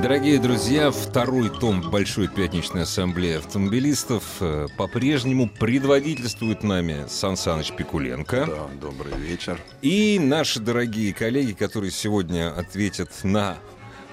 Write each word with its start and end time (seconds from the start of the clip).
Дорогие 0.00 0.38
друзья, 0.40 0.90
второй 0.90 1.48
том 1.48 1.80
Большой 1.90 2.26
пятничной 2.28 2.82
ассамблеи 2.82 3.36
автомобилистов 3.38 4.24
э, 4.40 4.66
по-прежнему 4.76 5.48
предводительствует 5.48 6.62
нами 6.64 7.04
Сан 7.08 7.36
Саныч 7.36 7.72
Пикуленко. 7.72 8.46
Да, 8.46 8.68
добрый 8.80 9.12
вечер. 9.16 9.60
И 9.80 10.18
наши 10.20 10.58
дорогие 10.58 11.12
коллеги, 11.14 11.52
которые 11.52 11.92
сегодня 11.92 12.52
ответят 12.56 13.10
на 13.22 13.58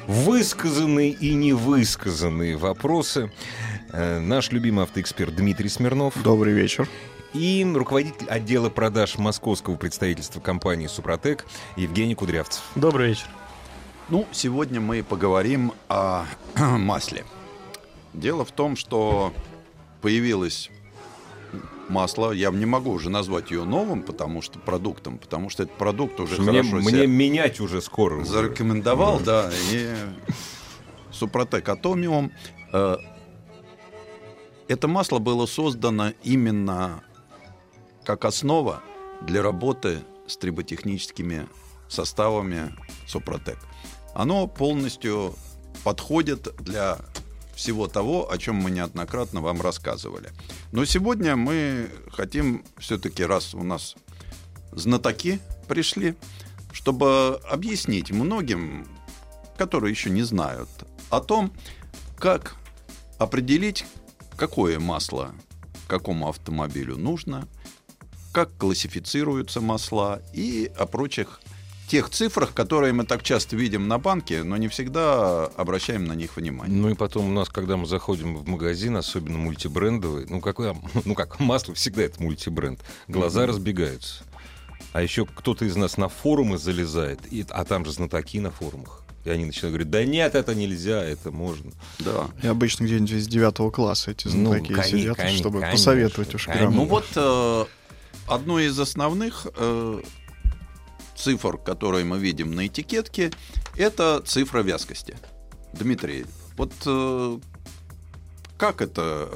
высказанные 0.07 1.09
и 1.09 1.33
невысказанные 1.33 2.55
вопросы. 2.55 3.31
Э, 3.91 4.19
Наш 4.19 4.51
любимый 4.51 4.83
автоэксперт 4.83 5.35
Дмитрий 5.35 5.69
Смирнов. 5.69 6.13
Добрый 6.23 6.53
вечер. 6.53 6.87
И 7.33 7.65
руководитель 7.75 8.27
отдела 8.27 8.69
продаж 8.69 9.17
московского 9.17 9.75
представительства 9.75 10.39
компании 10.39 10.87
«Супротек» 10.87 11.45
Евгений 11.75 12.15
Кудрявцев. 12.15 12.63
Добрый 12.75 13.09
вечер. 13.09 13.27
Ну, 14.09 14.27
сегодня 14.31 14.79
мы 14.81 15.03
поговорим 15.03 15.73
о 15.87 16.25
масле. 16.57 17.25
Дело 18.13 18.43
в 18.43 18.51
том, 18.51 18.75
что 18.75 19.33
появилось 20.01 20.71
масло, 21.89 22.31
я 22.31 22.49
не 22.49 22.65
могу 22.65 22.91
уже 22.91 23.09
назвать 23.09 23.51
ее 23.51 23.65
новым, 23.65 24.01
потому 24.01 24.41
что 24.41 24.57
продуктом, 24.59 25.17
потому 25.19 25.49
что 25.49 25.63
этот 25.63 25.75
продукт 25.77 26.19
уже 26.19 26.41
Мне, 26.41 26.61
хорошо 26.63 26.75
мне 26.77 26.89
себя 26.89 27.07
менять 27.07 27.59
уже 27.59 27.81
скоро. 27.81 28.15
уже. 28.17 28.25
зарекомендовал, 28.25 29.19
да, 29.19 29.51
и 29.71 29.93
Супротек 31.11 31.67
Атомиум. 31.69 32.31
Э, 32.73 32.97
Это 34.67 34.87
масло 34.87 35.19
было 35.19 35.45
создано 35.45 36.13
именно 36.23 37.03
как 38.05 38.25
основа 38.25 38.81
для 39.21 39.43
работы 39.43 39.99
с 40.27 40.37
триботехническими 40.37 41.47
составами 41.87 42.75
Супротек. 43.07 43.57
Оно 44.13 44.47
полностью 44.47 45.35
подходит 45.83 46.55
для 46.61 46.97
всего 47.55 47.87
того, 47.87 48.31
о 48.31 48.37
чем 48.37 48.55
мы 48.55 48.71
неоднократно 48.71 49.41
вам 49.41 49.61
рассказывали. 49.61 50.29
Но 50.71 50.85
сегодня 50.85 51.35
мы 51.35 51.89
хотим 52.11 52.63
все-таки, 52.77 53.23
раз 53.23 53.53
у 53.53 53.63
нас 53.63 53.95
знатоки 54.71 55.39
пришли, 55.67 56.15
чтобы 56.71 57.39
объяснить 57.49 58.11
многим, 58.11 58.87
которые 59.57 59.91
еще 59.91 60.09
не 60.09 60.23
знают, 60.23 60.69
о 61.09 61.19
том, 61.19 61.53
как 62.17 62.55
определить, 63.17 63.85
какое 64.37 64.79
масло 64.79 65.33
какому 65.89 66.29
автомобилю 66.29 66.95
нужно, 66.95 67.47
как 68.31 68.55
классифицируются 68.57 69.59
масла 69.59 70.21
и 70.33 70.71
о 70.77 70.85
прочих 70.85 71.41
тех 71.89 72.09
цифрах, 72.09 72.53
которые 72.53 72.93
мы 72.93 73.03
так 73.03 73.23
часто 73.23 73.55
видим 73.57 73.87
на 73.87 73.97
банке, 73.97 74.43
но 74.43 74.55
не 74.57 74.67
всегда 74.69 75.45
обращаем 75.57 76.05
на 76.05 76.13
них 76.13 76.37
внимание. 76.37 76.75
Ну 76.77 76.89
и 76.89 76.93
потом 76.95 77.29
у 77.29 77.33
нас, 77.33 77.49
когда 77.49 77.75
мы 77.77 77.85
заходим 77.85 78.35
в 78.37 78.47
магазин, 78.47 78.95
особенно 78.95 79.37
мультибрендовый, 79.37 80.25
ну 80.29 80.39
какое, 80.39 80.75
ну 81.05 81.15
как 81.15 81.39
масло 81.39 81.73
всегда 81.73 82.03
это 82.03 82.21
мультибренд, 82.23 82.79
глаза 83.07 83.41
Мгм. 83.41 83.49
разбегаются. 83.49 84.23
А 84.93 85.01
еще 85.01 85.25
кто-то 85.25 85.65
из 85.65 85.75
нас 85.75 85.97
на 85.97 86.07
форумы 86.09 86.57
залезает, 86.57 87.19
и, 87.31 87.45
а 87.49 87.65
там 87.65 87.85
же 87.85 87.91
знатоки 87.91 88.39
на 88.39 88.49
форумах. 88.51 89.03
И 89.25 89.29
они 89.29 89.45
начинают 89.45 89.73
говорить, 89.73 89.89
да 89.91 90.03
нет, 90.05 90.33
это 90.33 90.55
нельзя, 90.55 91.03
это 91.03 91.29
можно. 91.31 91.71
Да. 91.99 92.27
И 92.41 92.47
обычно 92.47 92.85
где-нибудь 92.85 93.11
из 93.11 93.27
девятого 93.27 93.69
класса 93.69 94.11
эти 94.11 94.27
Ну, 94.27 94.51
знатоки 94.51 94.73
кони- 94.73 94.87
сидят, 94.87 95.17
кони- 95.17 95.35
чтобы 95.37 95.59
конечно, 95.59 95.77
посоветовать 95.77 96.33
уж. 96.35 96.47
Ну 96.47 96.85
вот 96.85 97.05
э, 97.15 97.65
одно 98.27 98.59
из 98.59 98.79
основных 98.79 99.45
э, 99.55 100.01
цифр, 101.19 101.57
которые 101.57 102.05
мы 102.05 102.17
видим 102.17 102.51
на 102.51 102.67
этикетке, 102.67 103.31
это 103.75 104.21
цифра 104.25 104.61
вязкости. 104.61 105.15
Дмитрий, 105.73 106.25
вот 106.57 106.73
э, 106.85 107.39
как 108.57 108.81
это? 108.81 109.29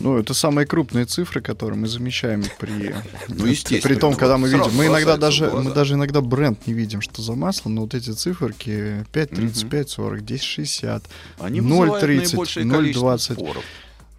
Ну, 0.00 0.18
это 0.18 0.34
самые 0.34 0.66
крупные 0.66 1.04
цифры, 1.04 1.40
которые 1.40 1.78
мы 1.78 1.86
замечаем 1.86 2.42
при, 2.58 2.94
Ну, 3.28 3.44
при 3.44 3.94
том, 3.94 4.14
когда 4.14 4.38
мы 4.38 4.48
видим. 4.48 4.72
Мы 4.74 4.86
иногда 4.86 5.16
даже, 5.16 5.50
мы 5.50 5.72
даже 5.72 5.94
иногда 5.94 6.20
бренд 6.20 6.66
не 6.66 6.72
видим, 6.72 7.02
что 7.02 7.22
за 7.22 7.34
масло, 7.34 7.68
но 7.68 7.82
вот 7.82 7.94
эти 7.94 8.10
циферки 8.10 9.06
5,35, 9.12 9.88
40, 9.88 10.22
10,60. 10.22 11.02
Они 11.38 11.60
вызывают 11.60 12.02
0,30, 12.02 12.16
наибольшее 12.16 12.70
количество 12.70 13.14
0,20. 13.14 13.34
споров. 13.34 13.64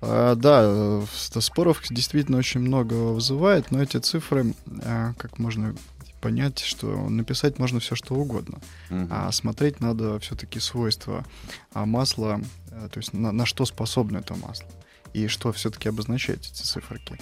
А, 0.06 0.36
да, 0.36 0.64
э, 0.66 1.40
споров 1.40 1.82
действительно 1.90 2.38
очень 2.38 2.60
много 2.60 2.94
вызывает, 2.94 3.72
но 3.72 3.82
эти 3.82 3.98
цифры, 3.98 4.54
а, 4.84 5.14
как 5.18 5.40
можно 5.40 5.76
понять, 6.24 6.60
что 6.60 7.10
написать 7.10 7.60
можно 7.60 7.82
все 7.82 7.96
что 7.96 8.16
угодно. 8.16 8.60
Мгм. 8.90 9.08
А 9.12 9.32
смотреть 9.34 9.82
надо 9.82 10.20
все-таки 10.20 10.60
свойства 10.62 11.26
а 11.74 11.86
масла, 11.86 12.40
э, 12.72 12.90
то 12.90 13.00
есть 13.00 13.14
на, 13.14 13.34
на 13.34 13.46
что 13.46 13.66
способно 13.66 14.20
это 14.20 14.36
масло 14.36 14.68
и 15.14 15.28
что 15.28 15.52
все-таки 15.52 15.90
обозначает 15.90 16.40
эти 16.40 16.64
циферки. 16.64 17.20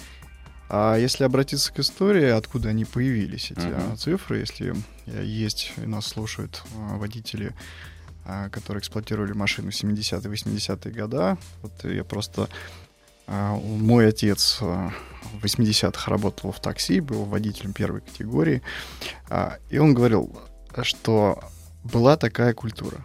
А 0.68 0.96
если 0.96 1.24
обратиться 1.24 1.72
к 1.72 1.80
истории, 1.80 2.28
откуда 2.28 2.68
они 2.68 2.84
появились, 2.84 3.50
эти 3.50 3.66
а, 3.66 3.96
цифры, 3.96 4.38
если 4.38 4.74
э, 5.06 5.24
есть 5.24 5.72
и 5.76 5.86
нас 5.86 6.06
слушают 6.06 6.62
а, 6.76 6.96
водители, 6.96 7.54
которые 8.52 8.80
эксплуатировали 8.80 9.32
машину 9.32 9.72
в 9.72 9.74
70-е, 9.74 10.30
80-е 10.30 10.92
года, 10.92 11.36
вот 11.60 11.72
я 11.82 12.04
просто... 12.04 12.48
а, 13.32 13.56
Мой 13.56 14.08
отец 14.08 14.58
а, 14.60 14.92
в 15.40 15.44
80-х 15.44 16.10
работал 16.10 16.52
в 16.52 16.60
такси, 16.60 17.00
был 17.00 17.24
водителем 17.24 17.72
первой 17.72 18.02
категории, 18.02 18.62
а, 19.30 19.56
и 19.70 19.78
он 19.78 19.94
говорил, 19.94 20.38
что 20.82 21.42
была 21.82 22.18
такая 22.18 22.52
культура. 22.52 23.02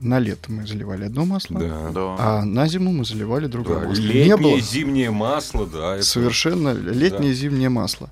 На 0.00 0.20
лето 0.20 0.52
мы 0.52 0.66
заливали 0.66 1.04
одно 1.06 1.24
масло, 1.24 1.58
Да. 1.58 1.90
Да. 1.90 2.16
а 2.18 2.44
на 2.44 2.68
зиму 2.68 2.92
мы 2.92 3.04
заливали 3.04 3.46
другое 3.46 3.80
Да, 3.80 3.88
масло. 3.88 4.02
Летнее, 4.02 4.24
Не 4.26 4.36
было 4.36 4.60
зимнее 4.60 5.10
масло, 5.10 5.66
да. 5.66 5.96
это- 5.96 6.04
совершенно 6.04 6.72
летнее 6.72 7.34
зимнее 7.34 7.68
масло. 7.68 8.08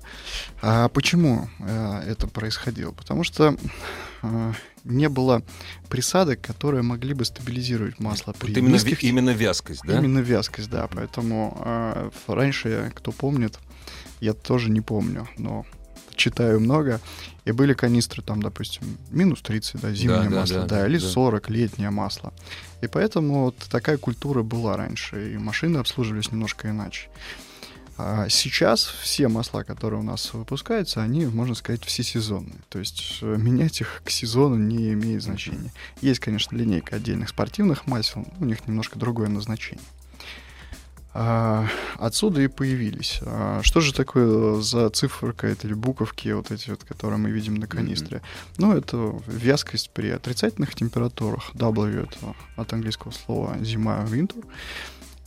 А 0.61 0.89
почему 0.89 1.49
э, 1.59 2.01
это 2.07 2.27
происходило? 2.27 2.91
Потому 2.91 3.23
что 3.23 3.55
э, 4.23 4.53
не 4.83 5.07
было 5.09 5.43
присадок, 5.89 6.41
которые 6.41 6.81
могли 6.83 7.13
бы 7.13 7.23
стабилизировать 7.23 7.99
масло 7.99 8.33
при 8.33 8.49
Вот 8.49 8.57
именно, 8.57 8.73
низких 8.73 9.03
именно 9.03 9.29
вязкость, 9.29 9.81
да? 9.85 9.97
Именно 9.99 10.19
вязкость, 10.19 10.69
да. 10.69 10.87
Поэтому 10.93 11.57
э, 11.63 12.09
раньше, 12.27 12.91
кто 12.95 13.11
помнит, 13.13 13.59
я 14.19 14.33
тоже 14.33 14.69
не 14.71 14.81
помню, 14.81 15.27
но 15.37 15.65
читаю 16.17 16.59
много. 16.59 16.99
И 17.45 17.51
были 17.53 17.73
канистры 17.73 18.21
там, 18.21 18.41
допустим, 18.41 18.97
минус 19.09 19.41
30, 19.41 19.79
да, 19.79 19.93
зимнее 19.93 20.29
да, 20.29 20.41
масло, 20.41 20.59
да, 20.61 20.65
да, 20.65 20.87
или 20.87 20.97
да. 20.97 21.07
40, 21.07 21.49
летнее 21.49 21.89
масло. 21.91 22.33
И 22.81 22.87
поэтому 22.87 23.45
вот 23.45 23.55
такая 23.71 23.97
культура 23.97 24.43
была 24.43 24.75
раньше, 24.75 25.33
и 25.33 25.37
машины 25.37 25.77
обслуживались 25.77 26.31
немножко 26.31 26.69
иначе. 26.69 27.09
А 27.99 28.29
сейчас 28.29 28.83
все 28.83 29.27
масла, 29.27 29.63
которые 29.63 30.01
у 30.01 30.03
нас 30.03 30.31
выпускаются, 30.33 31.01
они, 31.01 31.25
можно 31.25 31.55
сказать, 31.55 31.83
всесезонные. 31.83 32.59
То 32.69 32.77
есть 32.77 33.19
э, 33.21 33.35
менять 33.39 33.81
их 33.81 34.01
к 34.03 34.09
сезону 34.11 34.55
не 34.55 34.93
имеет 34.93 35.23
значения. 35.23 35.71
Есть, 36.01 36.19
конечно, 36.19 36.55
линейка 36.55 36.97
отдельных 36.97 37.29
спортивных 37.29 37.87
масел, 37.87 38.25
у 38.39 38.45
них 38.45 38.67
немножко 38.67 38.99
другое 38.99 39.29
назначение. 39.29 39.83
А, 41.19 41.65
отсюда 41.97 42.41
и 42.41 42.47
появились. 42.47 43.21
А, 43.25 43.61
что 43.63 43.81
же 43.81 43.91
такое 43.91 44.61
за 44.61 44.87
циферка 44.91 45.47
это 45.47 45.65
или 45.65 45.73
буковки, 45.73 46.29
вот 46.29 46.51
эти 46.51 46.69
вот, 46.69 46.83
которые 46.83 47.17
мы 47.17 47.31
видим 47.31 47.55
на 47.55 47.65
канистре? 47.65 48.21
Ну, 48.57 48.77
это 48.77 49.19
вязкость 49.25 49.89
при 49.89 50.11
отрицательных 50.11 50.75
температурах. 50.75 51.55
W 51.55 52.03
это 52.03 52.35
от 52.55 52.71
английского 52.71 53.11
слова 53.11 53.57
зима, 53.61 54.05
winter. 54.07 54.45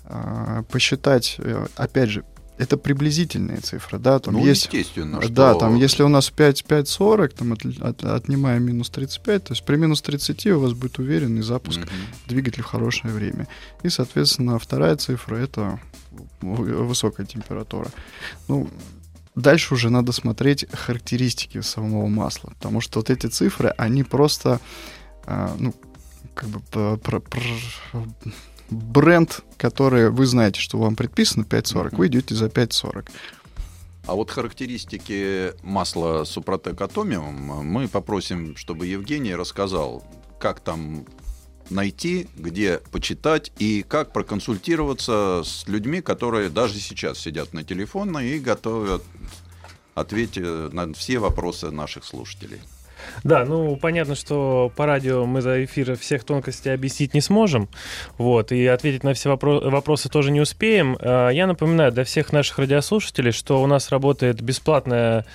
А, 0.05 0.63
посчитать, 0.71 1.35
э, 1.39 1.67
опять 1.75 2.11
же, 2.11 2.25
это 2.61 2.77
приблизительные 2.77 3.59
цифры, 3.59 3.99
да, 3.99 4.19
там 4.19 4.35
ну, 4.35 4.45
есть... 4.45 4.67
естественно, 4.67 5.23
что... 5.23 5.33
Да, 5.33 5.55
там, 5.55 5.77
если 5.77 6.03
у 6.03 6.09
нас 6.09 6.29
5, 6.31 6.65
5,40, 6.69 7.29
там 7.29 7.53
от- 7.55 7.65
от- 7.81 8.05
отнимаем 8.05 8.65
минус 8.65 8.91
35, 8.91 9.45
то 9.45 9.53
есть 9.55 9.65
при 9.65 9.77
минус 9.77 10.03
30 10.03 10.47
у 10.49 10.61
вас 10.61 10.75
будет 10.75 10.99
уверенный 10.99 11.41
запуск 11.43 11.79
Мгм. 11.81 11.89
двигатель 12.27 12.63
в 12.63 12.67
хорошее 12.67 13.15
время. 13.15 13.49
И, 13.83 13.89
соответственно, 13.89 14.59
вторая 14.59 14.97
цифра— 14.97 15.37
это 15.37 15.81
высокая 16.43 17.25
температура. 17.25 17.89
Ну, 18.49 18.69
дальше 19.35 19.73
уже 19.75 19.89
надо 19.89 20.13
смотреть 20.13 20.67
характеристики 20.71 21.63
самого 21.63 22.09
масла, 22.09 22.51
потому 22.51 22.83
что 22.83 22.99
вот 22.99 23.09
эти 23.09 23.27
цифры, 23.27 23.71
они 23.79 24.05
просто, 24.05 24.61
а, 25.25 25.57
ну, 25.59 25.75
как 26.35 26.49
бы, 26.51 26.61
про- 26.99 27.21
про- 27.21 27.21
бренд, 28.71 29.41
который 29.57 30.11
вы 30.11 30.27
знаете, 30.27 30.61
что 30.61 30.79
вам 30.79 30.97
предписано 30.97 31.45
5.40, 31.45 31.97
вы 31.97 32.07
идете 32.07 32.35
за 32.35 32.47
5.40. 32.47 33.11
А 34.07 34.15
вот 34.15 34.31
характеристики 34.31 35.53
масла 35.63 36.25
Супротек 36.25 36.81
Атомиум 36.81 37.35
мы 37.65 37.87
попросим, 37.87 38.57
чтобы 38.57 38.87
Евгений 38.87 39.35
рассказал, 39.35 40.03
как 40.39 40.61
там 40.61 41.05
найти, 41.69 42.27
где 42.35 42.79
почитать 42.91 43.53
и 43.59 43.85
как 43.87 44.13
проконсультироваться 44.13 45.43
с 45.45 45.69
людьми, 45.69 46.01
которые 46.01 46.49
даже 46.49 46.79
сейчас 46.81 47.19
сидят 47.19 47.53
на 47.53 47.63
телефоне 47.63 48.35
и 48.35 48.41
готовят 48.41 49.03
ответить 49.95 50.73
на 50.73 50.93
все 50.95 51.19
вопросы 51.19 51.71
наших 51.71 52.05
слушателей. 52.05 52.61
Да, 53.25 53.45
ну 53.45 53.77
понятно, 53.77 54.15
что 54.15 54.73
по 54.77 54.87
радио 54.87 55.27
мы 55.27 55.41
за 55.41 55.65
эфир 55.65 55.97
всех 55.97 56.25
тонкостей 56.25 56.73
объяснить 56.73 57.15
не 57.15 57.21
сможем, 57.21 57.69
вот, 58.19 58.53
и 58.53 58.67
ответить 58.67 59.05
на 59.05 59.15
все 59.15 59.31
вопро- 59.31 59.69
вопросы 59.71 60.09
тоже 60.09 60.31
не 60.31 60.41
успеем. 60.41 60.97
А, 61.01 61.31
я 61.31 61.47
напоминаю 61.47 61.93
для 61.93 62.05
всех 62.05 62.33
наших 62.33 62.59
радиослушателей, 62.59 63.33
что 63.33 63.63
у 63.63 63.67
нас 63.67 63.91
работает 63.91 64.41
бесплатная 64.41 65.27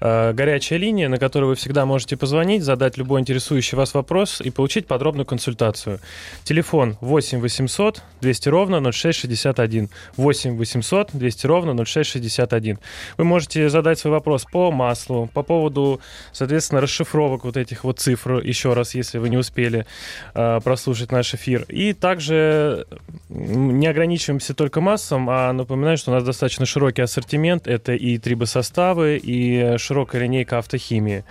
э, 0.00 0.32
горячая 0.32 0.78
линия, 0.78 1.08
на 1.08 1.18
которую 1.18 1.50
вы 1.50 1.54
всегда 1.54 1.86
можете 1.86 2.16
позвонить, 2.16 2.62
задать 2.62 2.96
любой 2.96 3.20
интересующий 3.20 3.76
вас 3.76 3.94
вопрос 3.94 4.40
и 4.40 4.50
получить 4.50 4.86
подробную 4.86 5.26
консультацию. 5.26 6.00
Телефон 6.44 6.96
8 7.00 7.40
800 7.40 8.02
200 8.20 8.48
ровно 8.48 8.92
0661. 8.92 9.88
8 10.16 10.56
800 10.56 11.10
200 11.12 11.46
ровно 11.46 11.84
0661. 11.84 12.78
Вы 13.16 13.24
можете 13.24 13.68
задать 13.68 13.98
свой 13.98 14.12
вопрос 14.12 14.44
по 14.50 14.70
маслу, 14.70 15.28
по 15.32 15.42
поводу, 15.42 16.00
соответственно, 16.32 16.80
расшифровок 17.08 17.44
вот 17.44 17.56
этих 17.56 17.84
вот 17.84 17.98
цифр, 17.98 18.40
еще 18.44 18.74
раз, 18.74 18.94
если 18.94 19.18
вы 19.18 19.28
не 19.28 19.36
успели 19.36 19.86
э, 20.34 20.60
прослушать 20.62 21.12
наш 21.12 21.34
эфир. 21.34 21.64
И 21.68 21.92
также 21.92 22.86
не 23.28 23.86
ограничиваемся 23.86 24.54
только 24.54 24.80
массом, 24.80 25.28
а 25.30 25.52
напоминаю, 25.52 25.96
что 25.96 26.10
у 26.10 26.14
нас 26.14 26.24
достаточно 26.24 26.66
широкий 26.66 27.02
ассортимент. 27.02 27.66
Это 27.66 27.92
и 27.92 28.18
трибосоставы, 28.18 29.20
и 29.22 29.76
широкая 29.78 30.22
линейка 30.22 30.58
автохимии. 30.58 31.24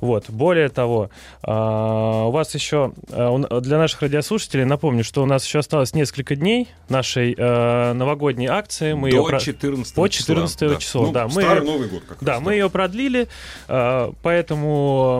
Вот. 0.00 0.30
Более 0.30 0.68
того, 0.68 1.10
а, 1.42 2.26
у 2.26 2.30
вас 2.30 2.54
еще 2.54 2.92
а, 3.10 3.60
для 3.60 3.78
наших 3.78 4.02
радиослушателей 4.02 4.64
напомню, 4.64 5.04
что 5.04 5.22
у 5.22 5.26
нас 5.26 5.44
еще 5.44 5.58
осталось 5.58 5.94
несколько 5.94 6.36
дней 6.36 6.68
нашей 6.88 7.34
а, 7.38 7.92
новогодней 7.94 8.46
акции. 8.46 8.92
Мы 8.92 9.10
До 9.10 9.28
ее 9.28 9.40
14 9.40 9.94
По 9.94 10.08
14 10.08 10.58
числа. 10.58 10.76
число, 10.76 11.06
Ну, 11.06 11.12
да. 11.12 11.26
Мы 11.26 11.42
Старый 11.42 11.64
Новый 11.64 11.88
год 11.88 12.02
как 12.08 12.18
Да, 12.20 12.34
раз, 12.34 12.42
мы 12.42 12.52
ее 12.54 12.70
продлили, 12.70 13.28
поэтому 13.66 15.15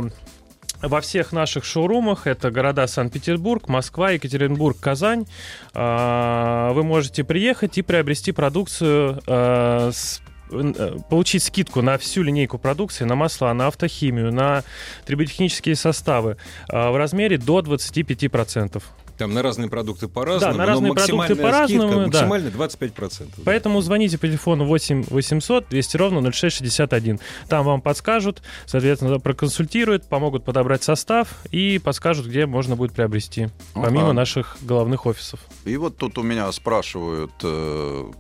во 0.82 1.00
всех 1.00 1.32
наших 1.32 1.64
шоурумах, 1.64 2.26
это 2.26 2.50
города 2.50 2.86
Санкт-Петербург, 2.86 3.68
Москва, 3.68 4.10
Екатеринбург, 4.10 4.78
Казань, 4.78 5.26
а, 5.74 6.72
вы 6.72 6.82
можете 6.82 7.24
приехать 7.24 7.78
и 7.78 7.82
приобрести 7.82 8.32
продукцию 8.32 9.20
а, 9.26 9.90
э, 10.50 10.98
получить 11.10 11.42
скидку 11.42 11.82
на 11.82 11.98
всю 11.98 12.22
линейку 12.22 12.58
продукции, 12.58 13.04
на 13.04 13.14
масла, 13.16 13.52
на 13.52 13.66
автохимию, 13.66 14.32
на 14.32 14.62
триботехнические 15.04 15.76
составы 15.76 16.36
а, 16.68 16.90
в 16.90 16.96
размере 16.96 17.38
до 17.38 17.60
25%. 17.60 18.82
Там 19.18 19.32
на 19.32 19.42
разные 19.42 19.68
продукты 19.68 20.08
по-разному. 20.08 20.52
Да, 20.52 20.58
на 20.58 20.64
но 20.66 20.72
разные 20.72 20.94
продукты 20.94 21.36
по-разному, 21.36 21.88
скидка 21.88 22.10
да. 22.10 22.26
Максимально 22.26 22.48
25%. 22.48 23.18
да. 23.18 23.42
Поэтому 23.44 23.80
звоните 23.80 24.18
по 24.18 24.26
телефону 24.26 24.66
8 24.66 25.04
800 25.08 25.68
200 25.68 25.96
ровно 25.96 26.32
0661. 26.32 27.20
Там 27.48 27.64
вам 27.64 27.80
подскажут, 27.80 28.42
соответственно, 28.66 29.18
проконсультируют, 29.18 30.06
помогут 30.08 30.44
подобрать 30.44 30.82
состав 30.82 31.28
и 31.50 31.78
подскажут, 31.78 32.26
где 32.26 32.46
можно 32.46 32.76
будет 32.76 32.92
приобрести, 32.92 33.48
помимо 33.74 34.06
Ага. 34.06 34.12
наших 34.12 34.56
головных 34.62 35.06
офисов. 35.06 35.40
И 35.64 35.76
вот 35.76 35.96
тут 35.96 36.18
у 36.18 36.22
меня 36.22 36.50
спрашивают, 36.52 37.32
э, 37.42 38.10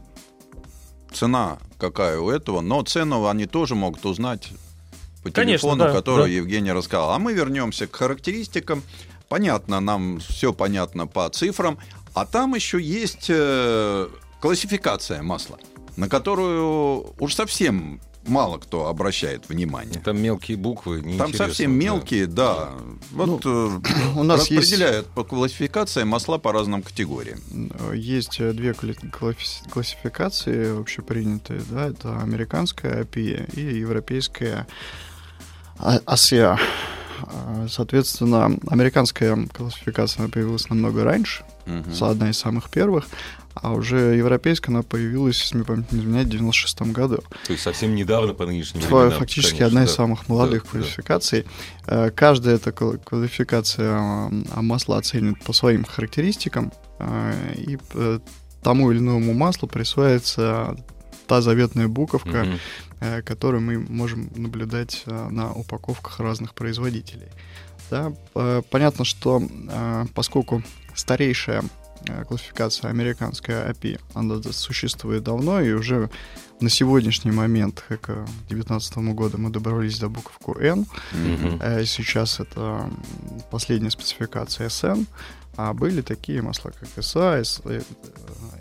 цена 1.12 1.58
какая 1.78 2.18
у 2.18 2.30
этого, 2.30 2.60
но 2.60 2.82
цену 2.82 3.26
они 3.26 3.46
тоже 3.46 3.74
могут 3.74 4.04
узнать 4.04 4.50
по 5.22 5.30
Конечно, 5.30 5.70
телефону, 5.70 5.84
да, 5.84 5.92
который 5.92 6.24
да. 6.24 6.28
Евгений 6.28 6.72
рассказал. 6.72 7.10
А 7.10 7.18
мы 7.18 7.32
вернемся 7.32 7.86
к 7.86 7.96
характеристикам. 7.96 8.82
Понятно, 9.28 9.80
нам 9.80 10.20
все 10.20 10.52
понятно 10.52 11.06
по 11.06 11.28
цифрам. 11.28 11.78
А 12.14 12.24
там 12.24 12.54
еще 12.54 12.80
есть 12.80 13.26
э, 13.28 14.08
классификация 14.40 15.22
масла, 15.22 15.58
на 15.96 16.08
которую 16.08 17.12
уж 17.18 17.34
совсем 17.34 18.00
мало 18.28 18.58
кто 18.58 18.88
обращает 18.88 19.48
внимание. 19.48 20.00
Там 20.00 20.20
мелкие 20.20 20.56
буквы. 20.56 21.02
Там 21.18 21.32
совсем 21.34 21.72
да. 21.72 21.76
мелкие, 21.84 22.26
да. 22.26 22.70
Вот 23.12 23.42
э, 23.44 23.70
у 24.16 24.22
нас 24.22 24.50
есть- 24.50 24.72
распределяют 24.72 25.06
по 25.08 25.24
классификации 25.24 26.04
масла 26.04 26.38
по 26.38 26.52
разным 26.52 26.82
категориям. 26.82 27.40
Есть 27.94 28.40
э, 28.40 28.52
две 28.52 28.74
классификации 28.74 30.80
общепринятые, 30.80 31.62
да, 31.70 31.88
это 31.88 32.20
американская 32.20 33.04
API 33.04 33.52
и 33.54 33.78
европейская 33.78 34.66
А- 35.78 35.98
ASEA. 36.00 36.58
А, 37.22 37.66
Соответственно, 37.68 38.56
американская 38.68 39.46
классификация 39.52 40.20
она 40.24 40.28
появилась 40.28 40.68
намного 40.68 41.04
раньше, 41.04 41.44
с 41.92 42.00
одна 42.02 42.30
из 42.30 42.38
самых 42.38 42.70
первых, 42.70 43.06
а 43.54 43.72
уже 43.72 43.96
европейская 44.16 44.70
она 44.70 44.82
появилась, 44.82 45.40
если 45.40 45.56
мне 45.56 45.64
память 45.64 45.90
не 45.90 46.00
изменяет, 46.00 46.26
в 46.28 46.30
96 46.30 46.82
году. 46.92 47.18
То 47.46 47.52
есть 47.52 47.62
совсем 47.62 47.94
недавно 47.94 48.34
по 48.34 48.44
нынешним 48.46 48.82
временам, 48.82 49.10
Фактически 49.12 49.50
конечно, 49.58 49.66
одна 49.66 49.84
из 49.84 49.88
да. 49.88 49.94
самых 49.94 50.28
молодых 50.28 50.62
Да, 50.62 50.68
да. 50.68 50.70
квалификаций. 50.78 51.46
Э, 51.86 52.10
Каждая 52.10 52.56
эта 52.56 52.70
квал- 52.70 52.98
квалификация 53.02 53.92
а, 53.98 54.30
масла 54.62 54.98
оценит 54.98 55.42
по 55.42 55.52
своим 55.52 55.84
характеристикам, 55.84 56.70
э, 56.98 57.54
и 57.56 57.78
э, 57.94 58.18
тому 58.62 58.92
или 58.92 58.98
иному 58.98 59.32
маслу 59.32 59.66
присваивается 59.68 60.76
та 61.26 61.40
заветная 61.40 61.88
буковка, 61.88 62.44
Мгм. 62.44 62.58
Э, 63.00 63.22
которую 63.22 63.62
мы 63.62 63.78
можем 63.78 64.30
наблюдать 64.36 65.02
э, 65.06 65.28
на 65.30 65.52
упаковках 65.52 66.20
разных 66.20 66.54
производителей. 66.54 67.28
Да, 67.90 68.12
э, 68.34 68.62
понятно, 68.70 69.04
что 69.04 69.42
поскольку 70.14 70.62
старейшая 70.94 71.62
классификация 72.28 72.90
американская 72.90 73.70
API, 73.70 74.00
она 74.14 74.40
существует 74.52 75.22
давно, 75.24 75.60
и 75.60 75.72
уже 75.72 76.10
на 76.60 76.70
сегодняшний 76.70 77.32
момент, 77.32 77.84
к 77.88 78.06
2019 78.48 78.98
году, 79.14 79.38
мы 79.38 79.50
добрались 79.50 79.98
до 79.98 80.08
буковку 80.08 80.58
N. 80.58 80.86
Э, 81.60 81.84
Сейчас 81.84 82.40
это 82.40 82.90
последняя 83.50 83.90
спецификация 83.90 84.68
SN. 84.68 85.06
А 85.58 85.72
были 85.72 86.02
такие 86.02 86.42
масла, 86.42 86.70
как 86.70 86.88
SA, 86.98 87.42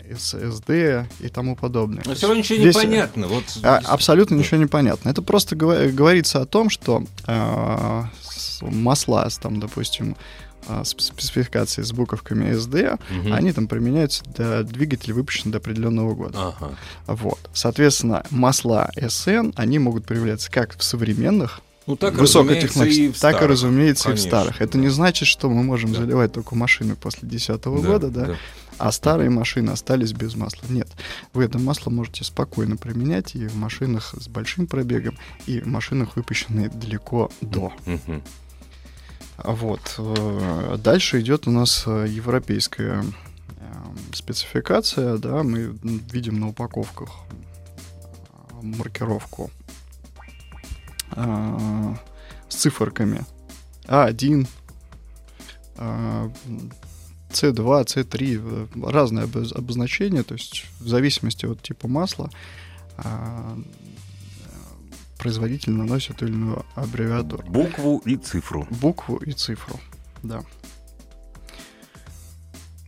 Э, 0.08 0.14
SSD 0.14 1.06
и 1.20 1.28
тому 1.28 1.56
подобное. 1.56 2.02
Но 2.06 2.14
все 2.14 2.26
равно 2.26 2.40
ничего 2.40 2.58
не 2.58 2.66
Весь- 2.66 2.74
понятно. 2.76 3.26
Вот 3.28 3.44
а, 3.62 3.78
абсолютно 3.84 4.34
ничего 4.34 4.58
не 4.58 4.66
понятно. 4.66 5.08
Это 5.10 5.22
просто 5.22 5.56
говорится 5.56 6.40
о 6.40 6.46
том, 6.46 6.70
что 6.70 7.04
э, 7.26 8.02
масла, 8.62 9.28
там, 9.40 9.60
допустим, 9.60 10.16
э, 10.68 10.82
с 10.84 10.90
спецификацией 10.90 11.84
с 11.86 11.92
буковками 11.92 12.50
SD, 12.52 12.98
Мгм. 13.10 13.32
они 13.32 13.52
там 13.52 13.68
применяются 13.68 14.24
для 14.24 14.62
двигателей, 14.62 15.14
выпущенных 15.14 15.52
до 15.52 15.58
определенного 15.58 16.14
года. 16.14 16.54
Ага. 16.58 16.70
Вот. 17.06 17.38
Соответственно, 17.52 18.24
масла 18.30 18.90
SN, 18.96 19.52
они 19.56 19.78
могут 19.78 20.06
проявляться 20.06 20.50
как 20.50 20.76
в 20.76 20.82
современных 20.82 21.60
Ну, 21.86 21.94
так, 21.94 22.14
высокотехнологичных, 22.14 22.74
разумеется, 22.80 23.02
и 23.04 23.12
в 23.12 23.20
так 23.20 23.42
и, 23.42 23.46
разумеется, 23.46 24.02
и 24.08 24.12
в 24.12 24.14
Конечно, 24.16 24.28
старых. 24.28 24.60
Это 24.60 24.72
да. 24.72 24.78
не 24.80 24.88
значит, 24.88 25.28
что 25.28 25.48
мы 25.48 25.62
можем 25.62 25.92
Да. 25.92 26.00
заливать 26.00 26.32
только 26.32 26.56
машины 26.56 26.96
после 26.96 27.28
2010 27.28 27.80
Да, 27.80 27.88
года, 27.88 28.08
да, 28.08 28.36
а 28.78 28.92
старые 28.92 29.30
машины 29.30 29.70
остались 29.70 30.12
без 30.12 30.34
масла. 30.34 30.66
Нет, 30.68 30.88
вы 31.32 31.44
это 31.44 31.58
масло 31.58 31.90
можете 31.90 32.24
спокойно 32.24 32.76
применять 32.76 33.34
и 33.34 33.46
в 33.46 33.56
машинах 33.56 34.14
с 34.18 34.28
большим 34.28 34.66
пробегом, 34.66 35.16
и 35.46 35.60
в 35.60 35.66
машинах, 35.66 36.16
выпущенные 36.16 36.68
далеко 36.68 37.30
до. 37.40 37.72
А 39.38 39.52
Вот. 39.52 39.94
э, 39.98 40.76
Дальше 40.78 41.20
идет 41.20 41.46
у 41.46 41.50
нас 41.50 41.84
э, 41.86 42.06
европейская 42.08 43.02
э, 43.02 43.64
спецификация, 44.12 45.18
да, 45.18 45.42
мы 45.42 45.76
видим 46.10 46.40
на 46.40 46.48
упаковках 46.48 47.10
э, 47.30 48.62
маркировку 48.62 49.50
с 51.14 52.54
циферками 52.56 53.24
А1, 53.84 54.46
э, 55.76 56.30
C2, 57.30 57.84
C3, 57.84 58.40
э, 58.76 58.90
разные 58.90 59.26
обоз- 59.26 59.52
обозначения, 59.56 60.22
то 60.22 60.34
есть 60.34 60.64
в 60.80 60.88
зависимости 60.88 61.46
от 61.46 61.60
типа 61.62 61.88
масла 61.88 62.30
э, 62.98 63.56
производитель 65.18 65.72
наносит 65.72 66.16
ту 66.18 66.26
или 66.26 66.34
иную 66.34 66.64
аббревиатуру 66.74 67.42
Букву 67.48 68.02
и 68.04 68.16
цифру. 68.16 68.66
букву 68.70 69.16
и 69.16 69.32
цифру. 69.32 69.78
Да. 70.22 70.42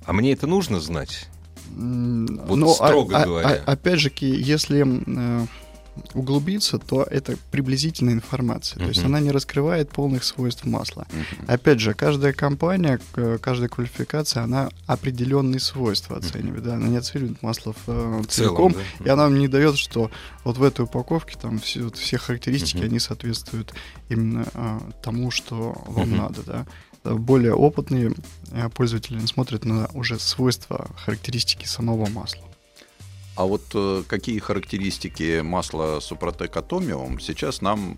А 0.04 0.12
мне 0.12 0.32
это 0.32 0.46
нужно 0.46 0.80
знать? 0.80 1.28
Вот 1.70 2.56
но, 2.56 2.72
строго 2.74 3.18
а- 3.18 3.22
а- 3.22 3.26
говоря. 3.26 3.62
а- 3.66 3.72
опять 3.72 4.00
же, 4.00 4.10
если 4.20 4.84
э, 4.86 5.46
углубиться, 6.14 6.78
то 6.78 7.02
это 7.02 7.36
приблизительная 7.50 8.14
информация. 8.14 8.78
То 8.78 8.88
есть 8.88 9.04
она 9.04 9.20
не 9.20 9.30
раскрывает 9.30 9.90
полных 9.90 10.24
свойств 10.24 10.64
масла. 10.64 11.06
Мгм. 11.12 11.44
Опять 11.46 11.80
же, 11.80 11.94
каждая 11.94 12.32
компания, 12.32 13.00
каждая 13.40 13.68
квалификация, 13.68 14.42
она 14.42 14.68
определенные 14.86 15.60
свойства 15.60 16.16
оценивает. 16.16 16.62
Да? 16.64 16.74
Она 16.74 16.88
не 16.88 16.96
оценивает 16.96 17.42
масло 17.42 17.72
в, 17.72 17.88
э, 17.88 18.20
В 18.22 18.26
целиком, 18.26 18.72
целом, 18.72 18.86
да. 19.00 19.04
и 19.04 19.08
она 19.08 19.28
не 19.28 19.48
дает, 19.48 19.76
что 19.76 20.10
вот 20.44 20.58
в 20.58 20.62
этой 20.62 20.84
упаковке 20.84 21.36
там 21.40 21.58
все, 21.58 21.82
вот 21.84 21.96
все 21.96 22.18
характеристики, 22.18 22.78
Мгм. 22.78 22.86
они 22.86 22.98
соответствуют 22.98 23.74
именно 24.08 24.46
а, 24.54 24.80
тому, 25.02 25.30
что 25.30 25.82
вам 25.86 26.08
Мгм. 26.10 26.16
надо. 26.18 26.42
Да? 26.44 26.66
А 27.04 27.14
Более 27.14 27.54
опытные 27.54 28.12
э, 28.52 28.68
пользователи 28.70 29.24
смотрят 29.26 29.64
на 29.64 29.86
уже 29.94 30.18
свойства, 30.18 30.88
характеристики 30.96 31.66
самого 31.66 32.08
масла. 32.08 32.42
А 33.38 33.44
вот 33.44 33.62
э, 33.72 34.02
какие 34.08 34.40
характеристики 34.40 35.42
масла 35.42 36.00
Супротек 36.00 36.56
Атомиум 36.56 37.20
сейчас 37.20 37.62
нам 37.62 37.96